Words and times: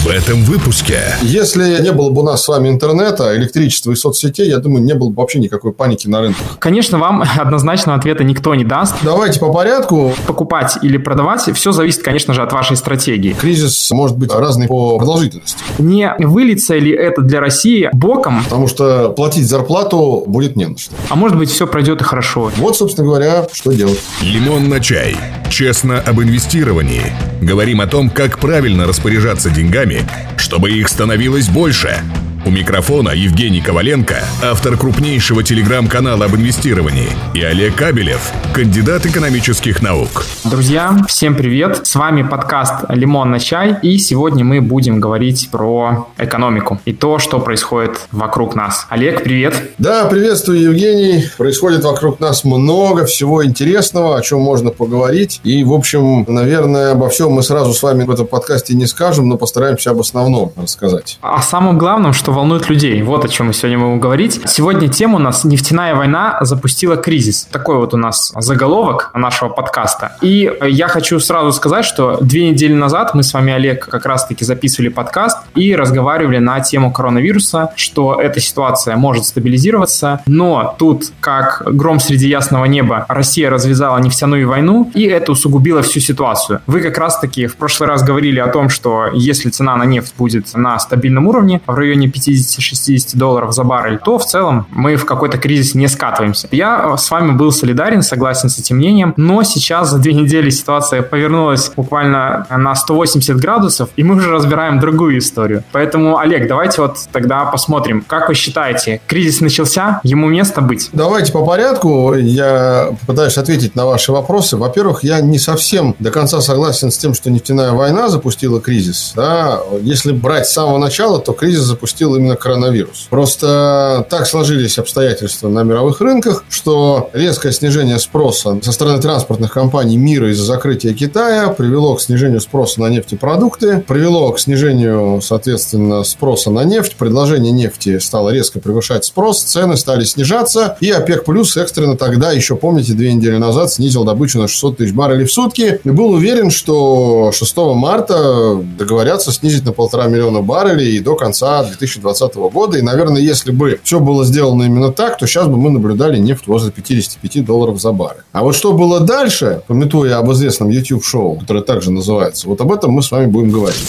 В 0.00 0.06
этом 0.06 0.42
выпуске. 0.44 0.98
Если 1.20 1.82
не 1.82 1.92
было 1.92 2.08
бы 2.08 2.22
у 2.22 2.24
нас 2.24 2.42
с 2.44 2.48
вами 2.48 2.70
интернета, 2.70 3.36
электричества 3.36 3.92
и 3.92 3.94
соцсетей, 3.94 4.48
я 4.48 4.56
думаю, 4.56 4.82
не 4.82 4.94
было 4.94 5.10
бы 5.10 5.16
вообще 5.16 5.38
никакой 5.40 5.74
паники 5.74 6.08
на 6.08 6.22
рынке. 6.22 6.40
Конечно, 6.58 6.96
вам 6.98 7.22
однозначного 7.38 7.98
ответа 7.98 8.24
никто 8.24 8.54
не 8.54 8.64
даст. 8.64 8.94
Давайте 9.02 9.38
по 9.40 9.52
порядку. 9.52 10.14
Покупать 10.26 10.78
или 10.80 10.96
продавать, 10.96 11.54
все 11.54 11.72
зависит, 11.72 12.02
конечно 12.02 12.32
же, 12.32 12.42
от 12.42 12.50
вашей 12.50 12.78
стратегии. 12.78 13.36
Кризис 13.38 13.90
может 13.90 14.16
быть 14.16 14.32
разный 14.32 14.68
по 14.68 14.96
продолжительности. 14.96 15.58
Не 15.78 16.14
выльется 16.18 16.78
ли 16.78 16.92
это 16.92 17.20
для 17.20 17.40
России 17.40 17.90
боком? 17.92 18.42
Потому 18.44 18.68
что 18.68 19.10
платить 19.10 19.46
зарплату 19.46 20.24
будет 20.26 20.56
не 20.56 20.64
на 20.64 20.78
что. 20.78 20.94
А 21.10 21.14
может 21.14 21.36
быть, 21.36 21.50
все 21.50 21.66
пройдет 21.66 22.00
и 22.00 22.04
хорошо. 22.04 22.50
Вот, 22.56 22.74
собственно 22.74 23.06
говоря, 23.06 23.46
что 23.52 23.70
делать. 23.72 24.00
Лимон 24.22 24.70
на 24.70 24.80
чай. 24.80 25.14
Честно 25.50 26.00
об 26.00 26.22
инвестировании. 26.22 27.12
Говорим 27.42 27.80
о 27.80 27.86
том, 27.86 28.08
как 28.08 28.38
правильно 28.38 28.86
распоряжаться 28.86 29.50
деньгами, 29.50 29.89
чтобы 30.36 30.70
их 30.70 30.88
становилось 30.88 31.48
больше. 31.48 32.02
У 32.46 32.50
микрофона 32.50 33.10
Евгений 33.10 33.60
Коваленко, 33.60 34.24
автор 34.42 34.78
крупнейшего 34.78 35.42
телеграм-канала 35.42 36.24
об 36.24 36.36
инвестировании, 36.36 37.10
и 37.34 37.42
Олег 37.42 37.74
Кабелев, 37.74 38.32
кандидат 38.54 39.04
экономических 39.04 39.82
наук. 39.82 40.24
Друзья, 40.44 40.96
всем 41.06 41.34
привет! 41.34 41.86
С 41.86 41.94
вами 41.96 42.22
подкаст 42.22 42.86
«Лимон 42.88 43.30
на 43.30 43.40
чай», 43.40 43.76
и 43.82 43.98
сегодня 43.98 44.42
мы 44.42 44.62
будем 44.62 45.00
говорить 45.00 45.50
про 45.52 46.08
экономику 46.16 46.80
и 46.86 46.94
то, 46.94 47.18
что 47.18 47.40
происходит 47.40 48.06
вокруг 48.10 48.54
нас. 48.54 48.86
Олег, 48.88 49.22
привет! 49.22 49.72
Да, 49.76 50.06
приветствую, 50.06 50.62
Евгений. 50.62 51.24
Происходит 51.36 51.84
вокруг 51.84 52.20
нас 52.20 52.44
много 52.44 53.04
всего 53.04 53.44
интересного, 53.44 54.16
о 54.16 54.22
чем 54.22 54.40
можно 54.40 54.70
поговорить. 54.70 55.42
И, 55.44 55.62
в 55.62 55.74
общем, 55.74 56.24
наверное, 56.26 56.92
обо 56.92 57.10
всем 57.10 57.32
мы 57.32 57.42
сразу 57.42 57.74
с 57.74 57.82
вами 57.82 58.04
в 58.04 58.10
этом 58.10 58.26
подкасте 58.26 58.74
не 58.74 58.86
скажем, 58.86 59.28
но 59.28 59.36
постараемся 59.36 59.90
об 59.90 60.00
основном 60.00 60.52
рассказать. 60.56 61.18
О 61.20 61.42
самом 61.42 61.76
главном, 61.76 62.14
что 62.14 62.29
волнует 62.30 62.68
людей. 62.68 63.02
Вот 63.02 63.24
о 63.24 63.28
чем 63.28 63.48
мы 63.48 63.52
сегодня 63.52 63.78
будем 63.78 64.00
говорить. 64.00 64.40
Сегодня 64.46 64.88
тема 64.88 65.16
у 65.16 65.18
нас 65.18 65.44
«Нефтяная 65.44 65.94
война 65.94 66.38
запустила 66.42 66.96
кризис». 66.96 67.48
Такой 67.50 67.76
вот 67.76 67.94
у 67.94 67.96
нас 67.96 68.32
заголовок 68.36 69.10
нашего 69.14 69.48
подкаста. 69.48 70.16
И 70.22 70.52
я 70.62 70.88
хочу 70.88 71.18
сразу 71.20 71.52
сказать, 71.52 71.84
что 71.84 72.18
две 72.20 72.48
недели 72.50 72.72
назад 72.72 73.14
мы 73.14 73.22
с 73.22 73.34
вами, 73.34 73.52
Олег, 73.52 73.86
как 73.88 74.06
раз-таки 74.06 74.44
записывали 74.44 74.88
подкаст 74.88 75.38
и 75.54 75.74
разговаривали 75.74 76.38
на 76.38 76.60
тему 76.60 76.92
коронавируса, 76.92 77.72
что 77.76 78.20
эта 78.20 78.40
ситуация 78.40 78.96
может 78.96 79.24
стабилизироваться, 79.24 80.20
но 80.26 80.74
тут, 80.78 81.12
как 81.20 81.62
гром 81.66 82.00
среди 82.00 82.28
ясного 82.28 82.64
неба, 82.66 83.06
Россия 83.08 83.50
развязала 83.50 83.98
нефтяную 83.98 84.48
войну, 84.48 84.90
и 84.94 85.04
это 85.04 85.32
усугубило 85.32 85.82
всю 85.82 86.00
ситуацию. 86.00 86.60
Вы 86.66 86.80
как 86.80 86.98
раз-таки 86.98 87.46
в 87.46 87.56
прошлый 87.56 87.88
раз 87.88 88.02
говорили 88.02 88.38
о 88.38 88.48
том, 88.48 88.68
что 88.68 89.08
если 89.12 89.50
цена 89.50 89.76
на 89.76 89.84
нефть 89.84 90.14
будет 90.16 90.54
на 90.54 90.78
стабильном 90.78 91.26
уровне, 91.26 91.60
в 91.66 91.74
районе 91.74 92.08
50-60 92.26 93.16
долларов 93.16 93.52
за 93.52 93.64
баррель, 93.64 93.98
то 93.98 94.18
в 94.18 94.24
целом 94.24 94.66
мы 94.70 94.96
в 94.96 95.04
какой-то 95.04 95.38
кризис 95.38 95.74
не 95.74 95.88
скатываемся. 95.88 96.48
Я 96.50 96.96
с 96.96 97.10
вами 97.10 97.32
был 97.32 97.52
солидарен, 97.52 98.02
согласен 98.02 98.48
с 98.48 98.58
этим 98.58 98.76
мнением, 98.76 99.14
но 99.16 99.42
сейчас 99.42 99.90
за 99.90 99.98
две 99.98 100.12
недели 100.12 100.50
ситуация 100.50 101.02
повернулась 101.02 101.70
буквально 101.76 102.46
на 102.50 102.74
180 102.74 103.36
градусов, 103.36 103.90
и 103.96 104.02
мы 104.02 104.16
уже 104.16 104.30
разбираем 104.30 104.80
другую 104.80 105.18
историю. 105.18 105.64
Поэтому, 105.72 106.18
Олег, 106.18 106.48
давайте 106.48 106.82
вот 106.82 106.98
тогда 107.12 107.44
посмотрим, 107.46 108.02
как 108.06 108.28
вы 108.28 108.34
считаете, 108.34 109.00
кризис 109.06 109.40
начался, 109.40 110.00
ему 110.02 110.28
место 110.28 110.60
быть? 110.60 110.90
Давайте 110.92 111.32
по 111.32 111.44
порядку. 111.44 112.14
Я 112.14 112.90
попытаюсь 113.00 113.38
ответить 113.38 113.74
на 113.74 113.86
ваши 113.86 114.12
вопросы. 114.12 114.56
Во-первых, 114.56 115.04
я 115.04 115.20
не 115.20 115.38
совсем 115.38 115.94
до 115.98 116.10
конца 116.10 116.40
согласен 116.40 116.90
с 116.90 116.98
тем, 116.98 117.14
что 117.14 117.30
нефтяная 117.30 117.72
война 117.72 118.08
запустила 118.08 118.60
кризис. 118.60 119.12
Да? 119.16 119.60
Если 119.82 120.12
брать 120.12 120.46
с 120.46 120.52
самого 120.52 120.78
начала, 120.78 121.20
то 121.20 121.32
кризис 121.32 121.62
запустил 121.62 122.09
именно 122.16 122.36
коронавирус. 122.36 123.06
Просто 123.10 124.06
так 124.10 124.26
сложились 124.26 124.78
обстоятельства 124.78 125.48
на 125.48 125.62
мировых 125.62 126.00
рынках, 126.00 126.44
что 126.48 127.10
резкое 127.12 127.52
снижение 127.52 127.98
спроса 127.98 128.58
со 128.62 128.72
стороны 128.72 129.00
транспортных 129.00 129.52
компаний 129.52 129.96
мира 129.96 130.30
из-за 130.30 130.44
закрытия 130.44 130.94
Китая 130.94 131.48
привело 131.48 131.94
к 131.94 132.00
снижению 132.00 132.40
спроса 132.40 132.80
на 132.80 132.88
нефтепродукты, 132.88 133.84
привело 133.86 134.32
к 134.32 134.40
снижению, 134.40 135.20
соответственно, 135.22 136.04
спроса 136.04 136.50
на 136.50 136.64
нефть, 136.64 136.96
предложение 136.96 137.52
нефти 137.52 137.98
стало 137.98 138.30
резко 138.30 138.60
превышать 138.60 139.04
спрос, 139.04 139.42
цены 139.42 139.76
стали 139.76 140.04
снижаться, 140.04 140.76
и 140.80 140.90
ОПЕК 140.90 141.24
плюс 141.24 141.56
экстренно 141.56 141.96
тогда, 141.96 142.32
еще 142.32 142.56
помните, 142.56 142.92
две 142.92 143.12
недели 143.12 143.36
назад 143.36 143.72
снизил 143.72 144.04
добычу 144.04 144.38
на 144.38 144.48
600 144.48 144.78
тысяч 144.78 144.92
баррелей 144.92 145.24
в 145.24 145.32
сутки 145.32 145.80
и 145.82 145.90
был 145.90 146.10
уверен, 146.10 146.50
что 146.50 147.30
6 147.32 147.56
марта 147.74 148.60
договорятся 148.78 149.32
снизить 149.32 149.64
на 149.64 149.72
полтора 149.72 150.06
миллиона 150.06 150.40
баррелей 150.40 150.96
и 150.96 151.00
до 151.00 151.16
конца 151.16 151.62
2020 151.64 151.99
года. 152.00 152.78
И, 152.78 152.82
наверное, 152.82 153.20
если 153.20 153.52
бы 153.52 153.80
все 153.82 154.00
было 154.00 154.24
сделано 154.24 154.64
именно 154.64 154.92
так, 154.92 155.18
то 155.18 155.26
сейчас 155.26 155.46
бы 155.46 155.56
мы 155.56 155.70
наблюдали 155.70 156.18
нефть 156.18 156.46
возле 156.46 156.70
55 156.70 157.44
долларов 157.44 157.80
за 157.80 157.92
баррель. 157.92 158.22
А 158.32 158.42
вот 158.42 158.54
что 158.54 158.72
было 158.72 159.00
дальше, 159.00 159.62
пометуя 159.66 160.18
об 160.18 160.30
известном 160.32 160.70
YouTube-шоу, 160.70 161.36
которое 161.40 161.62
также 161.62 161.90
называется, 161.90 162.48
вот 162.48 162.60
об 162.60 162.72
этом 162.72 162.92
мы 162.92 163.02
с 163.02 163.10
вами 163.10 163.26
будем 163.26 163.50
говорить. 163.50 163.80